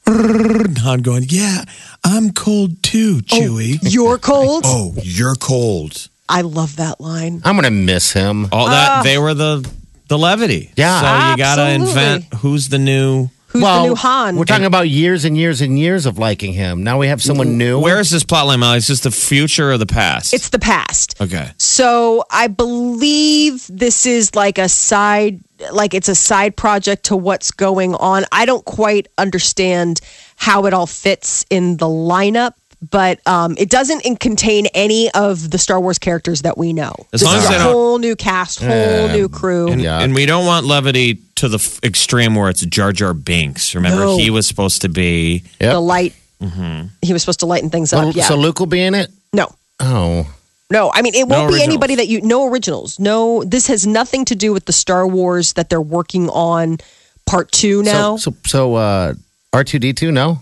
Han 0.07 0.99
going. 1.01 1.25
Yeah, 1.29 1.63
I'm 2.03 2.31
cold 2.31 2.83
too, 2.83 3.21
oh, 3.31 3.35
Chewie. 3.35 3.79
You're 3.81 4.17
cold. 4.19 4.63
Oh, 4.65 4.93
you're 5.01 5.35
cold. 5.35 6.09
I 6.27 6.41
love 6.41 6.77
that 6.77 6.99
line. 6.99 7.41
I'm 7.43 7.55
gonna 7.55 7.71
miss 7.71 8.11
him. 8.13 8.47
All 8.51 8.67
that 8.67 8.89
ah. 8.89 9.01
they 9.03 9.17
were 9.17 9.33
the 9.33 9.69
the 10.07 10.17
levity. 10.17 10.71
Yeah. 10.75 11.01
So 11.01 11.31
you 11.31 11.37
gotta 11.37 11.69
invent 11.71 12.25
who's 12.35 12.69
the 12.69 12.79
new. 12.79 13.29
Who's 13.47 13.61
well, 13.63 13.83
the 13.83 13.89
new 13.89 13.95
Han? 13.95 14.35
We're 14.35 14.45
talking 14.45 14.65
about 14.65 14.89
years 14.89 15.23
and 15.23 15.37
years 15.37 15.61
and 15.61 15.79
years 15.79 16.05
of 16.05 16.17
liking 16.17 16.51
him. 16.51 16.83
Now 16.83 16.99
we 16.99 17.07
have 17.07 17.21
someone 17.21 17.47
mm. 17.49 17.55
new. 17.55 17.79
Where 17.79 18.01
is 18.01 18.09
this 18.09 18.23
plotline, 18.23 18.59
Molly? 18.59 18.79
Is 18.79 18.87
this 18.87 18.99
the 18.99 19.11
future 19.11 19.71
or 19.71 19.77
the 19.77 19.85
past? 19.85 20.33
it's 20.33 20.49
the 20.49 20.59
past. 20.59 21.21
okay. 21.21 21.51
So 21.57 22.25
I 22.29 22.47
believe 22.47 23.65
this 23.69 24.05
is 24.05 24.35
like 24.35 24.57
a 24.57 24.67
side, 24.67 25.39
like 25.71 25.93
it's 25.93 26.09
a 26.09 26.15
side 26.15 26.55
project 26.55 27.05
to 27.05 27.15
what's 27.15 27.51
going 27.51 27.95
on. 27.95 28.23
I 28.31 28.45
don't 28.45 28.65
quite 28.65 29.07
understand 29.17 30.01
how 30.35 30.65
it 30.65 30.73
all 30.73 30.87
fits 30.87 31.45
in 31.49 31.77
the 31.77 31.85
lineup, 31.85 32.53
but 32.91 33.25
um, 33.27 33.55
it 33.57 33.69
doesn't 33.69 34.05
in- 34.05 34.17
contain 34.17 34.67
any 34.73 35.09
of 35.11 35.49
the 35.49 35.57
Star 35.57 35.79
Wars 35.79 35.97
characters 35.97 36.41
that 36.43 36.57
we 36.57 36.73
know. 36.73 36.93
As 37.13 37.21
this 37.21 37.23
long 37.23 37.37
is 37.37 37.45
as 37.49 37.55
a 37.55 37.59
whole 37.63 37.97
new 37.99 38.15
cast, 38.15 38.59
whole 38.61 39.07
new 39.09 39.29
crew. 39.29 39.69
And, 39.71 39.81
Yeah. 39.81 39.99
and 40.01 40.13
we 40.13 40.25
don't 40.25 40.45
want 40.45 40.65
levity 40.65 41.15
to 41.35 41.47
the 41.47 41.57
f- 41.57 41.79
extreme 41.83 42.35
where 42.35 42.49
it's 42.49 42.65
Jar 42.65 42.91
Jar 42.91 43.13
Binks. 43.13 43.75
Remember, 43.75 44.01
No. 44.05 44.17
he 44.17 44.29
was 44.29 44.45
supposed 44.47 44.81
to 44.83 44.89
be. 44.89 45.43
Yep. 45.59 45.71
The 45.73 45.79
light. 45.79 46.13
Mm-hmm. 46.41 46.87
He 47.01 47.13
was 47.13 47.21
supposed 47.21 47.39
to 47.39 47.45
lighten 47.45 47.69
things 47.69 47.89
So, 47.91 47.99
up. 48.09 48.15
Yeah. 48.15 48.25
so 48.27 48.35
Luke 48.35 48.59
will 48.59 48.65
be 48.67 48.81
in 48.81 48.93
it. 48.93 49.09
no. 49.33 49.53
Oh, 49.79 50.25
No, 50.71 50.91
I 50.93 51.01
mean 51.01 51.13
it 51.13 51.27
won't 51.27 51.53
be 51.53 51.61
anybody 51.61 51.95
that 51.95 52.07
you 52.07 52.21
no 52.21 52.47
originals. 52.49 52.99
No, 52.99 53.43
this 53.43 53.67
has 53.67 53.85
nothing 53.85 54.25
to 54.25 54.35
do 54.35 54.51
with 54.51 54.65
the 54.65 54.73
Star 54.73 55.07
Wars 55.07 55.53
that 55.53 55.69
they're 55.69 55.81
working 55.81 56.29
on 56.29 56.77
part 57.25 57.51
2 57.51 57.83
now. 57.83 58.17
so 58.17 58.31
so, 58.31 58.37
so 58.47 58.75
uh, 58.75 59.13
R 59.53 59.63
two 59.63 59.79
D 59.79 59.93
two. 59.93 60.11
No, 60.11 60.39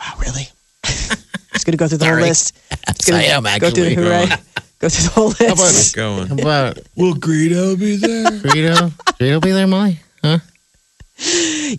wow, 0.00 0.14
really? 0.18 0.48
It's 1.54 1.64
going 1.64 1.72
to 1.72 1.76
go 1.76 1.86
through 1.86 1.98
the 1.98 2.06
whole 2.06 2.14
Sorry. 2.14 2.22
list. 2.28 2.58
Just 2.86 3.08
gonna 3.08 3.22
I 3.22 3.26
am 3.26 3.44
Go 3.60 3.70
through 3.70 3.84
the 3.84 3.94
hooray. 3.94 4.26
Go 4.80 4.88
through 4.88 5.04
the 5.04 5.10
whole 5.10 5.28
list. 5.28 5.94
How 5.94 6.14
about 6.14 6.16
going. 6.16 6.26
How 6.26 6.34
about 6.42 6.78
Will 6.96 7.14
Greedo 7.14 7.78
be 7.78 7.96
there? 7.96 8.24
Greedo? 8.42 8.90
Greedo 9.20 9.40
be 9.40 9.52
there, 9.52 9.68
Molly? 9.68 10.00
Huh? 10.22 10.38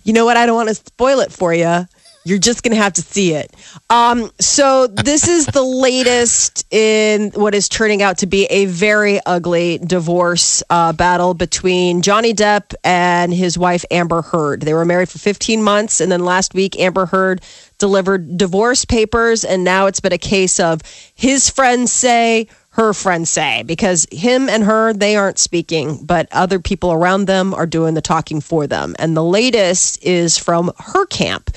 You 0.04 0.12
know 0.14 0.24
what? 0.24 0.38
I 0.38 0.46
don't 0.46 0.54
want 0.54 0.70
to 0.70 0.74
spoil 0.74 1.20
it 1.20 1.32
for 1.32 1.52
you. 1.52 1.86
You're 2.26 2.38
just 2.38 2.62
going 2.62 2.74
to 2.74 2.82
have 2.82 2.94
to 2.94 3.02
see 3.02 3.34
it. 3.34 3.54
Um, 3.90 4.30
so 4.40 4.86
this 4.86 5.28
is 5.28 5.44
the 5.44 5.62
latest 5.62 6.64
in 6.72 7.30
what 7.32 7.54
is 7.54 7.68
turning 7.68 8.00
out 8.00 8.18
to 8.18 8.26
be 8.26 8.46
a 8.46 8.64
very 8.64 9.20
ugly 9.26 9.76
divorce 9.78 10.62
uh, 10.70 10.94
battle 10.94 11.34
between 11.34 12.00
Johnny 12.00 12.32
Depp 12.32 12.74
and 12.82 13.32
his 13.32 13.58
wife 13.58 13.84
Amber 13.90 14.22
Heard. 14.22 14.62
They 14.62 14.72
were 14.72 14.86
married 14.86 15.10
for 15.10 15.18
15 15.18 15.62
months, 15.62 16.00
and 16.00 16.10
then 16.10 16.24
last 16.24 16.54
week 16.54 16.78
Amber 16.80 17.04
Heard 17.04 17.42
delivered 17.76 18.38
divorce 18.38 18.86
papers, 18.86 19.44
and 19.44 19.62
now 19.62 19.84
it's 19.84 20.00
been 20.00 20.12
a 20.12 20.18
case 20.18 20.58
of 20.58 20.80
his 21.14 21.50
friends 21.50 21.92
say. 21.92 22.48
Her 22.70 22.92
friends 22.92 23.30
say 23.30 23.62
because 23.62 24.04
him 24.10 24.48
and 24.48 24.64
her 24.64 24.92
they 24.92 25.14
aren't 25.14 25.38
speaking, 25.38 26.04
but 26.04 26.26
other 26.32 26.58
people 26.58 26.90
around 26.92 27.26
them 27.26 27.54
are 27.54 27.66
doing 27.66 27.94
the 27.94 28.00
talking 28.00 28.40
for 28.40 28.66
them. 28.66 28.96
And 28.98 29.16
the 29.16 29.22
latest 29.22 30.02
is 30.02 30.36
from 30.36 30.72
her 30.80 31.06
camp. 31.06 31.54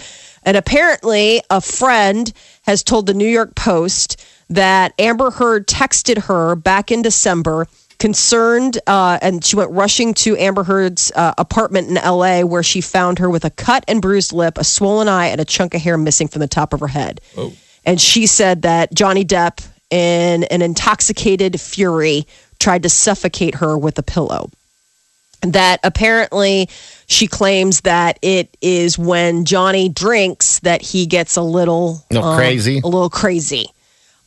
And 0.48 0.56
apparently, 0.56 1.42
a 1.50 1.60
friend 1.60 2.32
has 2.62 2.82
told 2.82 3.06
the 3.06 3.14
New 3.14 3.28
York 3.28 3.54
Post 3.54 4.26
that 4.50 4.94
Amber 4.98 5.30
Heard 5.30 5.68
texted 5.68 6.24
her 6.24 6.56
back 6.56 6.90
in 6.90 7.02
December, 7.02 7.68
concerned, 8.00 8.80
uh, 8.88 9.20
and 9.22 9.44
she 9.44 9.58
went 9.58 9.72
rushing 9.72 10.14
to 10.14 10.38
Amber 10.38 10.64
Heard's 10.64 11.12
uh, 11.14 11.34
apartment 11.38 11.90
in 11.90 11.96
LA, 11.96 12.44
where 12.44 12.64
she 12.64 12.80
found 12.80 13.20
her 13.20 13.30
with 13.30 13.44
a 13.44 13.50
cut 13.50 13.84
and 13.90 14.02
bruised 14.02 14.32
lip, 14.32 14.58
a 14.58 14.64
swollen 14.64 15.10
eye, 15.10 15.26
and 15.26 15.42
a 15.42 15.46
chunk 15.46 15.74
of 15.74 15.82
hair 15.82 15.98
missing 15.98 16.30
from 16.30 16.40
the 16.40 16.48
top 16.48 16.72
of 16.72 16.80
her 16.80 16.88
head. 16.88 17.20
And 17.86 18.00
she 18.00 18.26
said 18.26 18.62
that 18.62 18.94
Johnny 18.94 19.26
Depp, 19.26 19.68
in 19.90 20.46
an 20.46 20.62
intoxicated 20.62 21.60
fury, 21.60 22.26
tried 22.58 22.84
to 22.84 22.90
suffocate 22.90 23.56
her 23.56 23.78
with 23.78 24.00
a 24.00 24.04
pillow 24.04 24.50
that 25.41 25.80
apparently 25.84 26.69
she 27.08 27.28
claims 27.28 27.82
that 27.82 28.19
it 28.21 28.56
is 28.62 28.97
when 28.97 29.45
Johnny 29.45 29.89
drinks 29.89 30.60
that 30.60 30.82
he 30.82 31.06
gets 31.06 31.36
a 31.36 31.41
little 31.41 32.04
No, 32.12 32.21
um, 32.23 32.38
crazy. 32.38 32.80
a 32.84 32.88
little 32.88 33.10
crazy. 33.10 33.67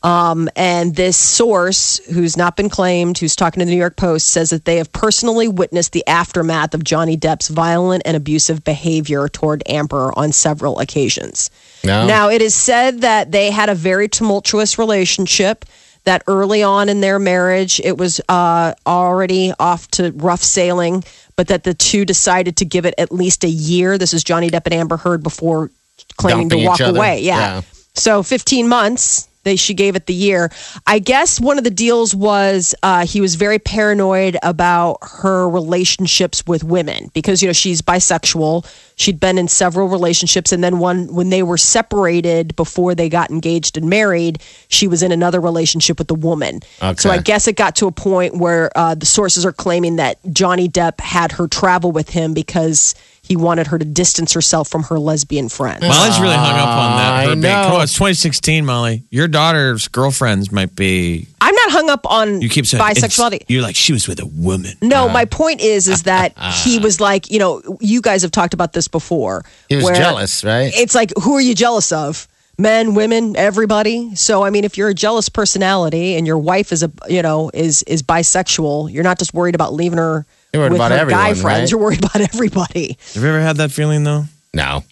Um, 0.03 0.49
and 0.57 0.96
this 0.96 1.18
source, 1.18 1.99
who's 2.07 2.35
not 2.35 2.57
been 2.57 2.70
claimed, 2.70 3.18
who's 3.18 3.37
talking 3.37 3.61
to 3.61 3.66
the 3.66 3.70
New 3.73 3.77
York 3.77 3.96
Post, 3.96 4.29
says 4.29 4.49
that 4.49 4.64
they 4.64 4.77
have 4.77 4.90
personally 4.92 5.46
witnessed 5.46 5.92
the 5.92 6.07
aftermath 6.07 6.73
of 6.73 6.85
Johnny 6.85 7.18
Depp's 7.18 7.49
violent 7.49 8.03
and 8.07 8.16
abusive 8.16 8.64
behavior 8.64 9.29
toward 9.29 9.62
Amber 9.68 10.11
on 10.16 10.33
several 10.33 10.79
occasions. 10.79 11.51
No. 11.85 12.07
Now, 12.07 12.31
it 12.31 12.40
is 12.40 12.55
said 12.55 13.03
that 13.03 13.31
they 13.31 13.51
had 13.51 13.68
a 13.68 13.75
very 13.75 14.09
tumultuous 14.09 14.79
relationship. 14.79 15.66
That 16.05 16.23
early 16.27 16.63
on 16.63 16.89
in 16.89 17.01
their 17.01 17.19
marriage, 17.19 17.81
it 17.85 17.99
was 17.99 18.21
uh, 18.29 18.75
already 18.87 19.53
off 19.59 19.89
to 19.93 20.13
rough 20.13 20.43
sailing, 20.43 21.05
but 21.37 21.49
that 21.49 21.65
the 21.65 21.75
two 21.75 22.05
decided 22.05 22.57
to 22.59 22.65
give 22.65 22.87
it 22.87 22.95
at 22.97 23.13
least 23.13 23.45
a 23.45 23.49
year. 23.49 23.99
This 23.99 24.15
is 24.15 24.25
Johnny 24.25 24.51
Depp 24.51 24.63
and 24.65 24.75
Amber 24.75 24.97
Heard 24.97 25.23
before 25.23 25.71
claiming 26.17 26.49
Dumping 26.49 26.65
to 26.65 26.67
walk 26.67 26.81
away. 26.81 27.21
Yeah. 27.21 27.39
Yeah. 27.39 27.63
So 27.95 28.23
15 28.23 28.69
months. 28.69 29.29
They 29.42 29.57
she 29.57 29.72
gave 29.72 29.96
it 29.96 30.07
the 30.07 30.14
year. 30.14 30.50
I 30.87 30.98
guess 30.98 31.40
one 31.40 31.57
of 31.57 31.64
the 31.64 31.70
deals 31.70 32.14
was 32.14 32.74
uh, 32.83 33.07
he 33.07 33.20
was 33.20 33.37
very 33.37 33.59
paranoid 33.59 34.37
about 34.42 34.98
her 35.00 35.48
relationships 35.48 36.46
with 36.46 36.62
women 36.62 37.11
because 37.14 37.40
you 37.40 37.48
know 37.48 37.55
she's 37.55 37.81
bisexual. 37.81 38.70
She'd 38.96 39.18
been 39.18 39.38
in 39.38 39.48
several 39.48 39.88
relationships, 39.88 40.53
and 40.53 40.62
then 40.62 40.79
one 40.79 41.12
when 41.14 41.31
they 41.31 41.42
were 41.42 41.57
separated 41.57 42.55
before 42.55 42.94
they 42.94 43.09
got 43.09 43.31
engaged 43.31 43.79
and 43.79 43.88
married, 43.88 44.42
she 44.68 44.87
was 44.87 45.03
in 45.03 45.11
another 45.11 45.40
relationship 45.40 45.98
with 45.98 46.11
a 46.11 46.14
woman. 46.14 46.61
Okay. 46.83 46.96
So 46.96 47.11
I 47.11 47.18
guess 47.18 47.48
it 47.48 47.57
got 47.57 47.76
to 47.76 47.87
a 47.87 47.92
point 47.92 48.37
where 48.37 48.70
uh, 48.76 48.94
the 48.94 49.07
sources 49.07 49.46
are 49.46 49.53
claiming 49.53 49.96
that 49.96 50.18
Johnny 50.33 50.68
Depp 50.68 51.00
had 51.00 51.33
her 51.33 51.48
travel 51.48 51.92
with 51.92 52.11
him 52.11 52.35
because 52.35 52.94
he 53.31 53.37
wanted 53.37 53.69
her 53.69 53.79
to 53.79 53.85
distance 53.85 54.33
herself 54.33 54.66
from 54.66 54.83
her 54.83 54.99
lesbian 54.99 55.49
friends. 55.49 55.83
Molly's 55.83 56.19
really 56.19 56.35
hung 56.35 56.59
up 56.59 56.69
on 56.69 56.97
that. 56.97 57.12
I 57.12 57.23
Her 57.27 57.29
being- 57.29 57.43
know. 57.43 57.62
Come 57.62 57.75
on, 57.75 57.83
it's 57.83 57.95
2016, 57.95 58.66
Molly. 58.66 59.05
Your 59.09 59.29
daughter's 59.29 59.87
girlfriends 59.87 60.51
might 60.51 60.75
be. 60.75 61.29
I'm 61.40 61.55
not 61.55 61.71
hung 61.71 61.90
up 61.90 62.11
on 62.11 62.43
You 62.43 62.49
keep 62.49 62.66
saying 62.66 62.83
bisexuality. 62.83 63.45
You're 63.47 63.62
like 63.62 63.77
she 63.77 63.93
was 63.93 64.09
with 64.09 64.19
a 64.19 64.27
woman. 64.27 64.73
No, 64.83 65.05
uh-huh. 65.05 65.12
my 65.12 65.27
point 65.27 65.61
is, 65.61 65.87
is 65.87 66.03
that 66.03 66.33
uh-huh. 66.37 66.69
he 66.69 66.81
was 66.81 66.99
like, 67.01 67.31
you 67.31 67.38
know, 67.38 67.62
you 67.79 68.01
guys 68.01 68.23
have 68.23 68.33
talked 68.33 68.53
about 68.53 68.73
this 68.73 68.88
before. 68.88 69.45
He 69.69 69.77
was 69.77 69.85
where 69.85 69.95
jealous, 69.95 70.43
right? 70.43 70.73
It's 70.75 70.97
like, 70.97 71.12
who 71.23 71.37
are 71.37 71.40
you 71.40 71.55
jealous 71.55 71.93
of? 71.93 72.27
men, 72.59 72.95
women, 72.95 73.37
everybody. 73.37 74.14
So 74.16 74.43
I 74.43 74.51
mean, 74.51 74.64
if 74.64 74.77
you're 74.77 74.88
a 74.88 74.95
jealous 74.95 75.29
personality 75.29 76.16
and 76.16 76.27
your 76.27 76.37
wife 76.37 76.73
is 76.73 76.83
a 76.83 76.90
you 77.09 77.23
know 77.23 77.51
is 77.55 77.85
is 77.85 78.03
bisexual, 78.03 78.93
you're 78.93 79.05
not 79.05 79.19
just 79.19 79.33
worried 79.33 79.55
about 79.55 79.73
leaving 79.73 79.99
her 79.99 80.27
You're 80.53 80.63
worried 80.63 80.73
with 80.73 80.79
about 80.81 80.91
her 80.93 80.97
guy 81.07 81.31
everyone, 81.31 81.35
friends. 81.35 81.45
right? 81.45 81.71
You're 81.71 81.81
worried 81.81 81.99
about 82.05 82.21
everybody. 82.35 82.99
Have 83.15 83.23
you 83.23 83.29
ever 83.29 83.41
had 83.41 83.57
that 83.59 83.71
feeling 83.71 84.05
though? 84.05 84.25
No. 84.55 84.85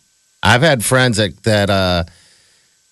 I've 0.43 0.63
had 0.63 0.85
friends 0.85 1.17
that, 1.17 1.43
that 1.43 1.69
uh, 1.69 2.05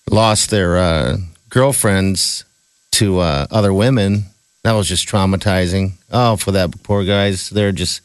lost 0.09 0.49
their 0.49 0.77
uh, 0.77 1.17
girlfriends 1.49 2.43
to 2.91 3.19
uh, 3.19 3.47
other 3.51 3.73
women. 3.73 4.25
That 4.63 4.73
was 4.73 4.87
just 4.87 5.07
traumatizing. 5.07 5.93
Oh, 6.11 6.35
for 6.35 6.51
that 6.51 6.83
poor 6.83 7.05
guys. 7.05 7.49
They're 7.49 7.71
just, 7.71 8.01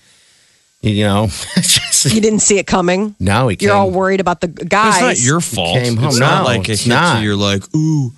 you 0.80 1.04
know, 1.04 1.26
just, 1.56 2.12
You 2.14 2.20
didn't 2.20 2.40
see 2.40 2.58
it 2.58 2.66
coming. 2.68 3.16
now 3.18 3.48
he 3.48 3.56
You're 3.60 3.72
came. 3.72 3.78
all 3.80 3.90
worried 3.90 4.20
about 4.20 4.40
the 4.40 4.48
guys. 4.48 4.94
It's 4.94 5.20
not 5.22 5.26
your 5.26 5.40
fault. 5.40 5.76
came 5.78 5.96
home. 5.96 6.08
It's 6.08 6.18
not 6.18 6.40
No, 6.40 6.44
like 6.44 6.68
it 6.68 6.72
it's 6.72 6.82
hits 6.82 6.86
not. 6.88 7.18
you. 7.20 7.28
You're 7.30 7.36
like, 7.36 7.62
ooh, 7.74 8.12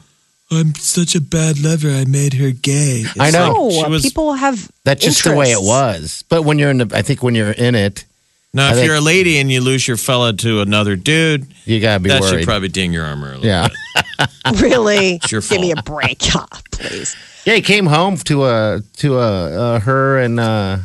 I'm 0.51 0.75
such 0.75 1.15
a 1.15 1.21
bad 1.21 1.59
lover. 1.59 1.89
I 1.91 2.05
made 2.05 2.35
her 2.35 2.51
gay. 2.51 3.03
It's 3.05 3.19
I 3.19 3.31
know. 3.31 3.53
like 3.69 3.89
was- 3.89 4.03
people 4.03 4.33
have. 4.35 4.71
That's 4.85 5.03
just 5.03 5.25
the 5.25 5.35
way 5.35 5.51
it 5.53 5.61
was. 5.63 6.25
But 6.29 6.43
when 6.43 6.59
you're 6.59 6.71
in 6.71 6.79
the, 6.79 6.91
I 6.95 7.03
think 7.03 7.23
when 7.23 7.35
you're 7.35 7.51
in 7.51 7.75
it, 7.75 8.05
now, 8.53 8.67
I 8.69 8.71
if 8.71 8.75
think- 8.77 8.87
you're 8.87 8.97
a 8.97 9.01
lady 9.01 9.39
and 9.39 9.51
you 9.51 9.61
lose 9.61 9.89
your 9.89 9.97
fella 9.97 10.33
to 10.35 10.61
another 10.61 10.95
dude, 10.97 11.47
you 11.65 11.81
got 11.81 11.95
to 11.95 12.01
be 12.01 12.11
that 12.11 12.23
should 12.25 12.45
probably 12.45 12.69
ding 12.69 12.93
your 12.93 13.05
armor 13.05 13.33
a 13.33 13.39
little 13.39 13.47
yeah. 13.47 13.69
bit. 13.69 14.29
Really, 14.61 15.21
your 15.31 15.41
give 15.41 15.61
me 15.61 15.73
a 15.73 15.83
break, 15.83 16.19
please. 16.73 17.17
Yeah, 17.45 17.55
he 17.55 17.63
came 17.63 17.87
home 17.87 18.17
to 18.19 18.45
a 18.45 18.81
to 18.99 19.19
a, 19.19 19.51
uh 19.77 19.81
her 19.81 20.19
and 20.19 20.39
uh, 20.39 20.77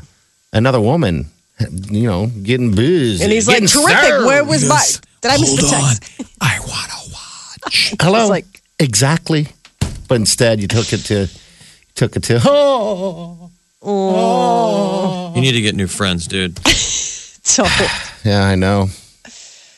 another 0.54 0.80
woman, 0.82 1.28
you 1.92 2.08
know, 2.08 2.28
getting 2.28 2.74
booze, 2.74 3.22
And 3.22 3.32
he's 3.32 3.48
like, 3.48 3.58
terrific. 3.68 4.04
served." 4.04 4.26
Where 4.26 4.44
was 4.44 4.68
my? 4.68 4.82
Did 5.22 5.32
I 5.32 5.38
miss 5.38 5.50
Hold 5.50 5.60
the 5.60 5.68
text? 5.68 6.20
on. 6.22 6.26
I 6.42 6.60
want 6.62 6.92
to 6.92 7.14
watch. 7.14 7.94
Hello, 8.02 8.22
It's 8.22 8.30
like- 8.30 8.59
exactly. 8.80 9.48
But 10.08 10.16
instead, 10.16 10.60
you 10.60 10.68
took 10.68 10.92
it 10.94 11.00
to 11.06 11.28
took 11.96 12.16
it 12.16 12.24
to 12.24 12.42
oh, 12.46 13.52
oh. 13.82 15.34
You 15.36 15.42
need 15.42 15.52
to 15.52 15.62
get 15.62 15.76
new 15.76 15.88
friends, 15.88 16.28
dude. 16.28 16.60
So, 17.42 17.64
yeah, 18.24 18.44
I 18.44 18.54
know. 18.54 18.90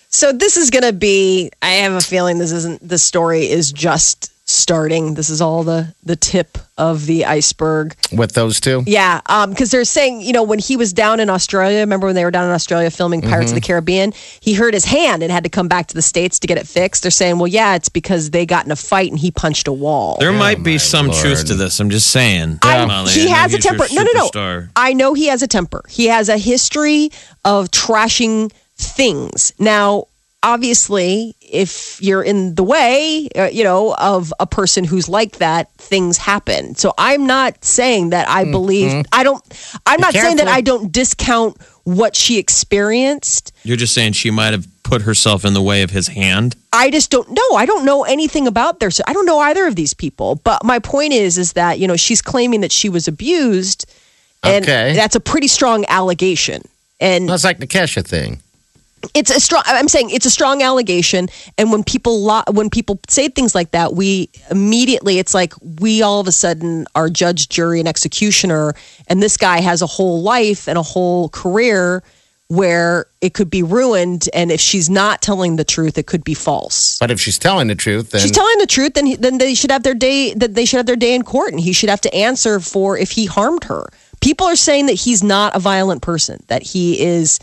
so 0.09 0.33
this 0.33 0.57
is 0.57 0.71
going 0.71 0.83
to 0.83 0.91
be. 0.91 1.51
I 1.61 1.69
have 1.83 1.93
a 1.93 2.01
feeling 2.01 2.37
this 2.37 2.51
isn't. 2.51 2.85
The 2.85 2.97
story 2.97 3.47
is 3.47 3.71
just 3.71 4.29
starting. 4.51 5.13
This 5.15 5.29
is 5.29 5.41
all 5.41 5.63
the 5.63 5.93
the 6.03 6.15
tip 6.15 6.57
of 6.77 7.05
the 7.05 7.25
iceberg. 7.25 7.95
With 8.11 8.33
those 8.33 8.59
two, 8.59 8.83
Yeah, 8.87 9.21
Um, 9.27 9.51
because 9.51 9.69
they're 9.71 9.83
saying, 9.85 10.21
you 10.21 10.33
know, 10.33 10.41
when 10.43 10.57
he 10.59 10.75
was 10.77 10.93
down 10.93 11.19
in 11.19 11.29
Australia, 11.29 11.79
remember 11.79 12.07
when 12.07 12.15
they 12.15 12.23
were 12.25 12.31
down 12.31 12.45
in 12.45 12.51
Australia 12.51 12.89
filming 12.89 13.21
Pirates 13.21 13.51
of 13.51 13.55
the 13.55 13.61
Caribbean? 13.61 14.13
He 14.39 14.53
hurt 14.53 14.73
his 14.73 14.85
hand 14.85 15.21
and 15.21 15.31
had 15.31 15.43
to 15.43 15.49
come 15.49 15.67
back 15.67 15.87
to 15.87 15.93
the 15.93 16.01
States 16.01 16.39
to 16.39 16.47
get 16.47 16.57
it 16.57 16.67
fixed. 16.67 17.03
They're 17.03 17.11
saying, 17.11 17.37
well, 17.37 17.47
yeah, 17.47 17.75
it's 17.75 17.89
because 17.89 18.31
they 18.31 18.45
got 18.45 18.65
in 18.65 18.71
a 18.71 18.75
fight 18.75 19.11
and 19.11 19.19
he 19.19 19.29
punched 19.31 19.67
a 19.67 19.73
wall. 19.73 20.17
There 20.19 20.31
might 20.33 20.63
be 20.63 20.77
some 20.79 21.07
Lord. 21.07 21.19
truth 21.19 21.45
to 21.45 21.53
this. 21.55 21.79
I'm 21.79 21.89
just 21.91 22.09
saying. 22.09 22.59
I- 22.63 22.85
Molly, 22.85 23.11
he 23.11 23.27
I 23.27 23.35
has 23.37 23.53
a 23.53 23.59
temper. 23.59 23.85
No, 23.93 24.03
no, 24.03 24.29
no. 24.33 24.67
I 24.75 24.93
know 24.93 25.13
he 25.13 25.27
has 25.27 25.41
a 25.43 25.47
temper. 25.47 25.83
He 25.87 26.07
has 26.07 26.29
a 26.29 26.37
history 26.37 27.11
of 27.45 27.69
trashing 27.69 28.51
things. 28.75 29.53
Now, 29.59 30.07
obviously, 30.43 31.35
if 31.41 32.01
you're 32.01 32.23
in 32.23 32.55
the 32.55 32.63
way, 32.63 33.29
uh, 33.35 33.45
you 33.45 33.63
know, 33.63 33.95
of 33.97 34.33
a 34.39 34.47
person 34.47 34.83
who's 34.83 35.07
like 35.09 35.37
that, 35.37 35.71
things 35.75 36.17
happen. 36.17 36.75
So 36.75 36.93
I'm 36.97 37.25
not 37.25 37.63
saying 37.63 38.09
that 38.11 38.27
I 38.29 38.45
believe. 38.45 39.05
I 39.11 39.23
don't. 39.23 39.43
I'm 39.85 39.99
not 40.01 40.13
saying 40.13 40.37
that. 40.37 40.47
I 40.47 40.61
don't 40.61 40.91
discount 40.91 41.57
what 41.83 42.15
she 42.15 42.37
experienced. 42.37 43.53
You're 43.63 43.77
just 43.77 43.93
saying 43.93 44.13
she 44.13 44.31
might 44.31 44.51
have 44.53 44.67
put 44.83 45.01
herself 45.03 45.45
in 45.45 45.53
the 45.53 45.61
way 45.61 45.83
of 45.83 45.89
his 45.91 46.07
hand. 46.07 46.55
I 46.73 46.89
just 46.89 47.11
don't 47.11 47.29
know. 47.29 47.55
I 47.55 47.65
don't 47.65 47.85
know 47.85 48.03
anything 48.03 48.47
about 48.47 48.79
their. 48.79 48.89
I 49.07 49.13
don't 49.13 49.25
know 49.25 49.39
either 49.39 49.67
of 49.67 49.75
these 49.75 49.93
people. 49.93 50.35
But 50.35 50.63
my 50.63 50.79
point 50.79 51.13
is, 51.13 51.37
is 51.37 51.53
that 51.53 51.79
you 51.79 51.87
know 51.87 51.95
she's 51.95 52.21
claiming 52.21 52.61
that 52.61 52.71
she 52.71 52.89
was 52.89 53.07
abused, 53.07 53.85
and 54.43 54.63
Okay. 54.65 54.93
that's 54.95 55.15
a 55.15 55.19
pretty 55.19 55.47
strong 55.47 55.85
allegation. 55.87 56.63
And 56.99 57.27
that's 57.27 57.43
like 57.43 57.57
the 57.57 57.67
Kesha 57.67 58.05
thing. 58.05 58.41
It's 59.13 59.31
a 59.31 59.39
strong. 59.39 59.63
I'm 59.65 59.87
saying 59.87 60.09
it's 60.11 60.25
a 60.25 60.29
strong 60.29 60.61
allegation. 60.61 61.27
And 61.57 61.71
when 61.71 61.83
people 61.83 62.21
lo- 62.21 62.43
when 62.51 62.69
people 62.69 62.99
say 63.07 63.29
things 63.29 63.55
like 63.55 63.71
that, 63.71 63.93
we 63.93 64.29
immediately 64.49 65.19
it's 65.19 65.33
like 65.33 65.53
we 65.79 66.01
all 66.01 66.19
of 66.19 66.27
a 66.27 66.31
sudden 66.31 66.85
are 66.95 67.09
judge, 67.09 67.49
jury, 67.49 67.79
and 67.79 67.87
executioner. 67.87 68.73
And 69.07 69.21
this 69.21 69.37
guy 69.37 69.61
has 69.61 69.81
a 69.81 69.87
whole 69.87 70.21
life 70.21 70.67
and 70.67 70.77
a 70.77 70.83
whole 70.83 71.29
career 71.29 72.03
where 72.51 73.05
it 73.21 73.33
could 73.33 73.49
be 73.49 73.63
ruined. 73.63 74.27
And 74.33 74.51
if 74.51 74.59
she's 74.59 74.89
not 74.89 75.21
telling 75.21 75.55
the 75.55 75.63
truth, 75.63 75.97
it 75.97 76.05
could 76.05 76.25
be 76.25 76.33
false. 76.33 76.99
But 76.99 77.09
if 77.09 77.21
she's 77.21 77.39
telling 77.39 77.69
the 77.69 77.75
truth, 77.75 78.11
then 78.11 78.19
she's 78.19 78.31
telling 78.31 78.57
the 78.57 78.67
truth, 78.67 78.95
then 78.95 79.05
he, 79.05 79.15
then 79.15 79.37
they 79.37 79.53
should 79.55 79.71
have 79.71 79.83
their 79.83 79.93
day. 79.93 80.33
That 80.33 80.53
they 80.53 80.65
should 80.65 80.77
have 80.77 80.85
their 80.85 80.97
day 80.97 81.15
in 81.15 81.23
court, 81.23 81.51
and 81.51 81.59
he 81.61 81.71
should 81.71 81.89
have 81.89 82.01
to 82.01 82.13
answer 82.13 82.59
for 82.59 82.97
if 82.97 83.11
he 83.11 83.25
harmed 83.25 83.63
her. 83.63 83.87
People 84.19 84.47
are 84.47 84.57
saying 84.57 84.87
that 84.87 84.93
he's 84.93 85.23
not 85.23 85.55
a 85.55 85.59
violent 85.59 86.01
person. 86.01 86.43
That 86.47 86.61
he 86.61 87.01
is. 87.01 87.39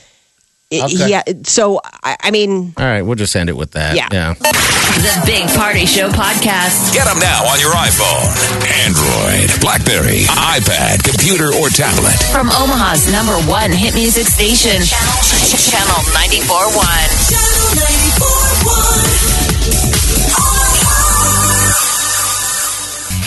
Okay. 0.71 1.09
Yeah. 1.09 1.23
So 1.45 1.81
I, 2.05 2.17
I 2.25 2.31
mean, 2.31 2.75
all 2.77 2.85
right, 2.85 3.01
we'll 3.01 3.15
just 3.17 3.35
end 3.35 3.49
it 3.49 3.57
with 3.57 3.71
that. 3.73 3.97
Yeah. 3.97 4.09
yeah. 4.13 4.35
The 4.35 5.23
Big 5.25 5.49
Party 5.57 5.87
Show 5.87 6.11
podcast. 6.11 6.93
Get 6.93 7.07
them 7.09 7.19
now 7.21 7.47
on 7.49 7.59
your 7.59 7.73
iPhone, 7.73 8.29
Android, 8.85 9.49
Blackberry, 9.65 10.29
iPad, 10.29 11.03
computer, 11.05 11.49
or 11.57 11.71
tablet. 11.73 12.13
From 12.29 12.51
Omaha's 12.53 13.11
number 13.11 13.33
one 13.49 13.73
hit 13.73 13.95
music 13.95 14.27
station, 14.27 14.85
Channel 15.73 16.05
94.1. 16.13 18.29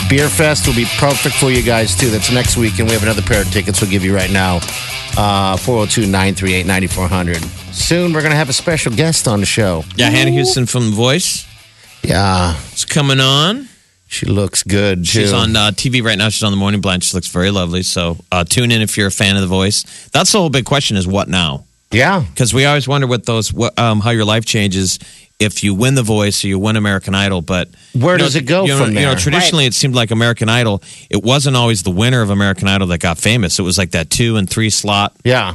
Beer 0.08 0.28
Fest 0.28 0.66
will 0.66 0.74
be 0.74 0.84
perfect 0.98 1.36
for 1.36 1.50
you 1.50 1.62
guys 1.62 1.96
too. 1.96 2.10
That's 2.10 2.30
next 2.30 2.58
week, 2.58 2.78
and 2.78 2.86
we 2.86 2.92
have 2.92 3.02
another 3.02 3.22
pair 3.22 3.40
of 3.40 3.50
tickets 3.50 3.80
we'll 3.80 3.90
give 3.90 4.04
you 4.04 4.14
right 4.14 4.30
now. 4.30 4.60
Uh, 5.16 5.56
402 5.58 6.02
938 6.06 6.66
9400. 6.66 7.36
Soon, 7.74 8.12
we're 8.12 8.20
going 8.22 8.30
to 8.32 8.36
have 8.36 8.48
a 8.48 8.52
special 8.54 8.92
guest 8.92 9.28
on 9.28 9.40
the 9.40 9.46
show. 9.46 9.84
Yeah, 9.96 10.08
Hannah 10.08 10.32
Huston 10.32 10.64
from 10.66 10.90
The 10.90 10.96
Voice 10.96 11.46
Yeah, 12.02 12.56
It's 12.72 12.84
coming 12.86 13.20
on. 13.20 13.68
she 14.06 14.24
looks 14.26 14.62
good 14.62 15.00
too. 15.00 15.04
She's 15.20 15.32
on 15.34 15.54
uh, 15.54 15.70
TV 15.72 16.02
right 16.02 16.16
now. 16.16 16.30
She's 16.30 16.42
on 16.42 16.50
the 16.52 16.56
Morning 16.56 16.80
Blend. 16.80 17.04
She 17.04 17.14
looks 17.14 17.28
very 17.28 17.50
lovely. 17.50 17.82
So 17.82 18.16
uh, 18.32 18.44
tune 18.44 18.70
in 18.72 18.80
if 18.80 18.96
you're 18.96 19.08
a 19.08 19.10
fan 19.12 19.36
of 19.36 19.42
The 19.42 19.48
Voice. 19.48 20.08
That's 20.12 20.32
the 20.32 20.38
whole 20.38 20.50
big 20.50 20.64
question: 20.64 20.96
is 20.96 21.06
what 21.06 21.28
now? 21.28 21.64
Yeah. 21.90 22.24
Because 22.30 22.54
we 22.54 22.64
always 22.64 22.88
wonder 22.88 23.06
what 23.06 23.26
those, 23.26 23.52
what, 23.52 23.78
um, 23.78 24.00
how 24.00 24.10
your 24.10 24.24
life 24.24 24.46
changes 24.46 24.98
if 25.44 25.62
you 25.64 25.74
win 25.74 25.94
The 25.94 26.02
Voice 26.02 26.44
or 26.44 26.48
you 26.48 26.58
win 26.58 26.76
American 26.76 27.14
Idol. 27.14 27.42
But 27.42 27.68
Where 27.92 28.14
you 28.14 28.18
know, 28.18 28.24
does 28.24 28.36
it 28.36 28.46
go 28.46 28.62
you 28.64 28.68
know, 28.68 28.78
from 28.78 28.88
You 28.94 29.00
know, 29.00 29.10
there? 29.10 29.18
traditionally 29.18 29.66
it 29.66 29.74
seemed 29.74 29.94
like 29.94 30.10
American 30.10 30.48
Idol. 30.48 30.82
It 31.10 31.22
wasn't 31.22 31.56
always 31.56 31.82
the 31.82 31.90
winner 31.90 32.22
of 32.22 32.30
American 32.30 32.68
Idol 32.68 32.86
that 32.88 32.98
got 32.98 33.18
famous. 33.18 33.58
It 33.58 33.62
was 33.62 33.78
like 33.78 33.90
that 33.92 34.10
two 34.10 34.36
and 34.36 34.48
three 34.48 34.70
slot. 34.70 35.14
Yeah. 35.24 35.54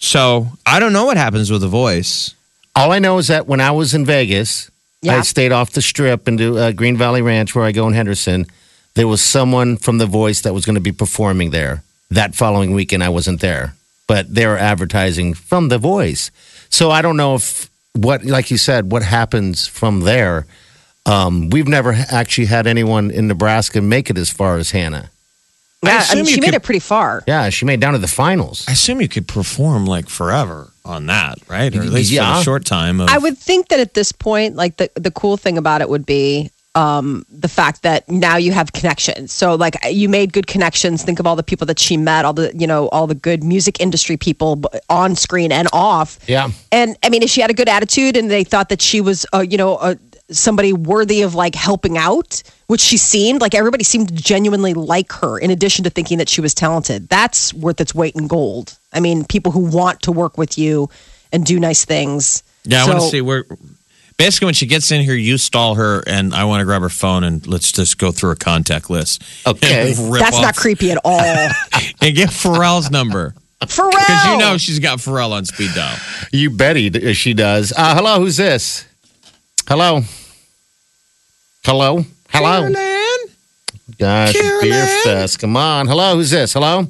So 0.00 0.46
I 0.64 0.78
don't 0.80 0.92
know 0.92 1.06
what 1.06 1.16
happens 1.16 1.50
with 1.50 1.60
The 1.60 1.68
Voice. 1.68 2.34
All 2.76 2.92
I 2.92 2.98
know 3.00 3.18
is 3.18 3.28
that 3.28 3.46
when 3.48 3.60
I 3.60 3.72
was 3.72 3.94
in 3.94 4.04
Vegas, 4.04 4.70
I 5.08 5.22
stayed 5.22 5.52
off 5.52 5.72
the 5.72 5.82
strip 5.82 6.28
into 6.28 6.56
uh, 6.58 6.72
Green 6.72 6.96
Valley 6.96 7.22
Ranch 7.22 7.54
where 7.54 7.64
I 7.64 7.72
go 7.72 7.86
in 7.88 7.94
Henderson. 7.94 8.46
There 8.94 9.08
was 9.08 9.20
someone 9.20 9.76
from 9.76 9.98
The 9.98 10.06
Voice 10.06 10.40
that 10.42 10.54
was 10.54 10.64
going 10.64 10.74
to 10.74 10.80
be 10.80 10.92
performing 10.92 11.50
there. 11.50 11.82
That 12.10 12.34
following 12.34 12.72
weekend, 12.72 13.02
I 13.04 13.08
wasn't 13.10 13.40
there, 13.40 13.74
but 14.06 14.32
they 14.32 14.46
were 14.46 14.56
advertising 14.56 15.34
from 15.34 15.68
The 15.68 15.78
Voice. 15.78 16.30
So 16.70 16.90
I 16.90 17.02
don't 17.02 17.16
know 17.16 17.34
if 17.34 17.68
what, 17.94 18.24
like 18.24 18.50
you 18.50 18.58
said, 18.58 18.90
what 18.92 19.02
happens 19.02 19.66
from 19.66 20.00
there. 20.00 20.46
Um, 21.06 21.48
we've 21.50 21.68
never 21.68 21.92
actually 22.10 22.46
had 22.46 22.66
anyone 22.66 23.10
in 23.10 23.28
Nebraska 23.28 23.80
make 23.80 24.10
it 24.10 24.18
as 24.18 24.30
far 24.30 24.58
as 24.58 24.70
Hannah. 24.72 25.10
I 25.82 25.88
yeah, 25.88 25.94
I, 25.94 25.98
assume 25.98 26.16
mean, 26.18 26.26
you 26.26 26.34
she 26.34 26.40
made 26.40 26.54
it 26.54 26.62
pretty 26.64 26.80
far. 26.80 27.22
Yeah, 27.26 27.48
she 27.50 27.64
made 27.64 27.74
it 27.74 27.80
down 27.80 27.92
to 27.92 27.98
the 27.98 28.08
finals. 28.08 28.64
I 28.68 28.72
assume 28.72 29.00
you 29.00 29.08
could 29.08 29.28
perform 29.28 29.86
like 29.86 30.08
forever 30.08 30.68
on 30.84 31.06
that, 31.06 31.38
right? 31.48 31.74
Or 31.74 31.80
at 31.82 31.88
least 31.88 32.10
for 32.10 32.16
Yeah. 32.16 32.40
a 32.40 32.42
short 32.42 32.64
time. 32.66 33.00
Of, 33.00 33.08
I 33.08 33.18
would 33.18 33.38
think 33.38 33.68
that 33.68 33.78
at 33.78 33.94
this 33.94 34.10
point, 34.10 34.56
like 34.56 34.76
the 34.76 34.90
the 34.96 35.12
cool 35.12 35.36
thing 35.36 35.56
about 35.56 35.80
it 35.80 35.88
would 35.88 36.04
be 36.04 36.50
um, 36.78 37.26
the 37.28 37.48
fact 37.48 37.82
that 37.82 38.08
now 38.08 38.36
you 38.36 38.52
have 38.52 38.72
connections. 38.72 39.32
So 39.32 39.56
like 39.56 39.74
you 39.90 40.08
made 40.08 40.32
good 40.32 40.46
connections. 40.46 41.02
Think 41.02 41.18
of 41.18 41.26
all 41.26 41.34
the 41.34 41.42
people 41.42 41.66
that 41.66 41.80
she 41.80 41.96
met, 41.96 42.24
all 42.24 42.32
the 42.32 42.54
you 42.56 42.68
know 42.68 42.88
all 42.90 43.08
the 43.08 43.16
good 43.16 43.42
music 43.42 43.80
industry 43.80 44.16
people 44.16 44.62
on 44.88 45.16
screen 45.16 45.50
and 45.50 45.66
off. 45.72 46.20
Yeah. 46.28 46.50
And 46.70 46.96
I 47.02 47.08
mean, 47.08 47.24
if 47.24 47.30
she 47.30 47.40
had 47.40 47.50
a 47.50 47.54
good 47.54 47.68
attitude 47.68 48.16
and 48.16 48.30
they 48.30 48.44
thought 48.44 48.68
that 48.68 48.80
she 48.80 49.00
was, 49.00 49.26
uh, 49.34 49.40
you 49.40 49.58
know, 49.58 49.74
uh, 49.74 49.96
somebody 50.30 50.72
worthy 50.72 51.22
of 51.22 51.34
like 51.34 51.56
helping 51.56 51.98
out, 51.98 52.44
which 52.68 52.80
she 52.80 52.96
seemed 52.96 53.40
like 53.40 53.56
everybody 53.56 53.82
seemed 53.82 54.08
to 54.08 54.14
genuinely 54.14 54.74
like 54.74 55.10
her, 55.14 55.36
in 55.36 55.50
addition 55.50 55.82
to 55.82 55.90
thinking 55.90 56.18
that 56.18 56.28
she 56.28 56.40
was 56.40 56.54
talented. 56.54 57.08
That's 57.08 57.52
worth 57.54 57.80
its 57.80 57.92
weight 57.92 58.14
in 58.14 58.28
gold. 58.28 58.78
I 58.92 59.00
mean, 59.00 59.24
people 59.24 59.50
who 59.50 59.68
want 59.68 60.02
to 60.02 60.12
work 60.12 60.38
with 60.38 60.56
you 60.56 60.90
and 61.32 61.44
do 61.44 61.58
nice 61.58 61.84
things. 61.84 62.44
Yeah, 62.62 62.84
I 62.84 62.88
want 62.88 63.00
to 63.00 63.08
see 63.08 63.20
where. 63.20 63.46
Basically, 64.18 64.46
when 64.46 64.54
she 64.54 64.66
gets 64.66 64.90
in 64.90 65.00
here, 65.02 65.14
you 65.14 65.38
stall 65.38 65.76
her, 65.76 66.02
and 66.08 66.34
I 66.34 66.44
want 66.44 66.60
to 66.60 66.64
grab 66.64 66.82
her 66.82 66.88
phone 66.88 67.22
and 67.22 67.46
let's 67.46 67.70
just 67.70 67.98
go 67.98 68.10
through 68.10 68.30
her 68.30 68.34
contact 68.34 68.90
list. 68.90 69.22
Okay. 69.46 69.92
And 69.92 70.12
rip 70.12 70.20
That's 70.20 70.40
not 70.40 70.56
creepy 70.56 70.90
at 70.90 70.98
all. 71.04 71.20
And 72.00 72.14
get 72.16 72.30
Pharrell's 72.30 72.90
number 72.90 73.34
Pharrell. 73.62 73.90
because 73.90 74.26
you 74.26 74.38
know 74.38 74.56
she's 74.56 74.80
got 74.80 74.98
Pharrell 74.98 75.30
on 75.32 75.44
speed 75.44 75.70
dial. 75.74 75.96
You 76.32 76.50
bet 76.50 76.74
he, 76.76 77.14
she 77.14 77.32
does. 77.32 77.72
Uh, 77.76 77.94
hello, 77.94 78.18
who's 78.18 78.36
this? 78.36 78.86
Hello. 79.68 80.00
Hello? 81.64 82.04
Hello? 82.30 82.72
Carolyn? 82.72 83.34
Gosh, 83.98 84.32
Carolyn? 84.32 84.60
Beer 84.62 84.86
Fest. 85.04 85.38
Come 85.38 85.56
on. 85.56 85.86
Hello, 85.86 86.14
who's 86.16 86.30
this? 86.30 86.52
Hello? 86.54 86.86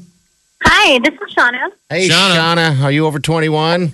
Hi, 0.63 0.99
this 0.99 1.15
is 1.15 1.35
Shauna. 1.35 1.71
Hey, 1.91 2.09
Shauna. 2.09 2.57
Shauna. 2.57 2.83
Are 2.83 2.93
you 2.93 3.07
over 3.07 3.19
21? 3.19 3.93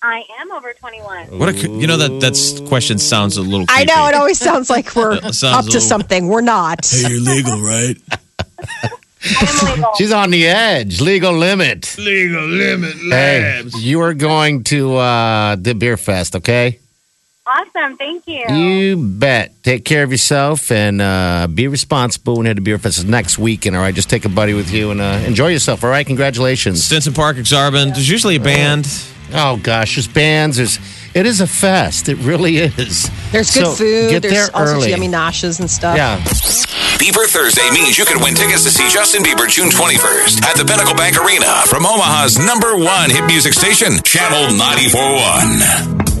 I 0.00 0.22
am 0.40 0.52
over 0.52 0.72
21. 0.72 1.38
What 1.38 1.48
a, 1.48 1.52
you 1.68 1.86
know 1.88 1.96
that 1.96 2.20
that's 2.20 2.60
question 2.68 2.98
sounds 2.98 3.36
a 3.36 3.42
little. 3.42 3.66
I 3.68 3.84
know 3.84 4.06
it 4.06 4.14
always 4.14 4.38
sounds 4.38 4.70
like 4.70 4.94
we're 4.94 5.20
sounds 5.32 5.42
up 5.42 5.60
a 5.60 5.62
to 5.62 5.66
little- 5.68 5.80
something. 5.80 6.28
We're 6.28 6.40
not. 6.40 6.86
Hey, 6.86 7.08
you're 7.10 7.20
legal, 7.20 7.60
right? 7.60 7.96
I 8.60 9.70
am 9.70 9.76
legal. 9.76 9.90
She's 9.98 10.12
on 10.12 10.30
the 10.30 10.46
edge. 10.46 11.00
Legal 11.00 11.32
limit. 11.32 11.96
legal 11.98 12.46
limit 12.46 12.94
Hey, 13.10 13.64
you 13.78 14.00
are 14.02 14.14
going 14.14 14.62
to 14.64 14.94
uh, 14.96 15.56
the 15.56 15.74
Beer 15.74 15.96
Fest, 15.96 16.36
okay? 16.36 16.78
awesome. 17.50 17.96
Thank 17.96 18.26
you. 18.28 18.44
You 18.54 18.96
bet. 18.98 19.52
Take 19.64 19.84
care 19.86 20.02
of 20.04 20.10
yourself 20.12 20.70
and 20.70 21.00
uh, 21.00 21.48
be 21.52 21.66
responsible 21.66 22.36
when 22.36 22.44
you 22.44 22.50
head 22.50 22.56
to 22.58 22.62
Beer 22.62 22.78
Fest 22.78 23.04
next 23.06 23.38
weekend, 23.38 23.74
all 23.74 23.80
right? 23.82 23.94
Just 23.94 24.10
take 24.10 24.26
a 24.26 24.28
buddy 24.28 24.52
with 24.54 24.70
you 24.70 24.90
and 24.92 25.00
uh, 25.00 25.22
enjoy 25.26 25.48
yourself, 25.48 25.82
all 25.82 25.88
right? 25.90 26.06
Congratulations. 26.06 26.84
Stinson 26.84 27.14
Park, 27.14 27.38
Aksarben. 27.38 27.94
There's 27.94 28.08
usually 28.08 28.36
a 28.36 28.40
band. 28.40 28.86
Oh, 29.32 29.58
gosh, 29.62 29.96
there's 29.96 30.08
bands. 30.08 30.56
There's, 30.56 30.78
it 31.14 31.26
is 31.26 31.40
a 31.40 31.46
fest. 31.46 32.08
It 32.08 32.16
really 32.18 32.56
is. 32.58 33.10
There's 33.32 33.50
good 33.52 33.66
So, 33.66 33.72
food. 33.72 34.10
Get 34.10 34.22
There's 34.22 34.34
there 34.34 34.44
all 34.56 34.66
sorts 34.66 34.72
early. 34.84 34.92
of 34.92 34.98
yummy 34.98 35.08
noshes 35.08 35.60
and 35.60 35.70
stuff. 35.70 35.96
Yeah. 35.96 36.18
Bieber 36.98 37.26
Thursday 37.26 37.68
means 37.72 37.96
you 37.98 38.04
can 38.04 38.22
win 38.22 38.34
tickets 38.34 38.64
to 38.64 38.70
see 38.70 38.88
Justin 38.88 39.22
Bieber 39.22 39.48
June 39.48 39.68
21st 39.70 40.42
at 40.44 40.56
the 40.56 40.64
Pinnacle 40.64 40.94
Bank 40.94 41.16
Arena 41.22 41.62
from 41.66 41.84
Omaha's 41.86 42.38
number 42.38 42.76
one 42.76 43.10
hit 43.10 43.24
music 43.26 43.52
station, 43.52 44.02
Channel 44.02 44.56
941. 44.56 46.17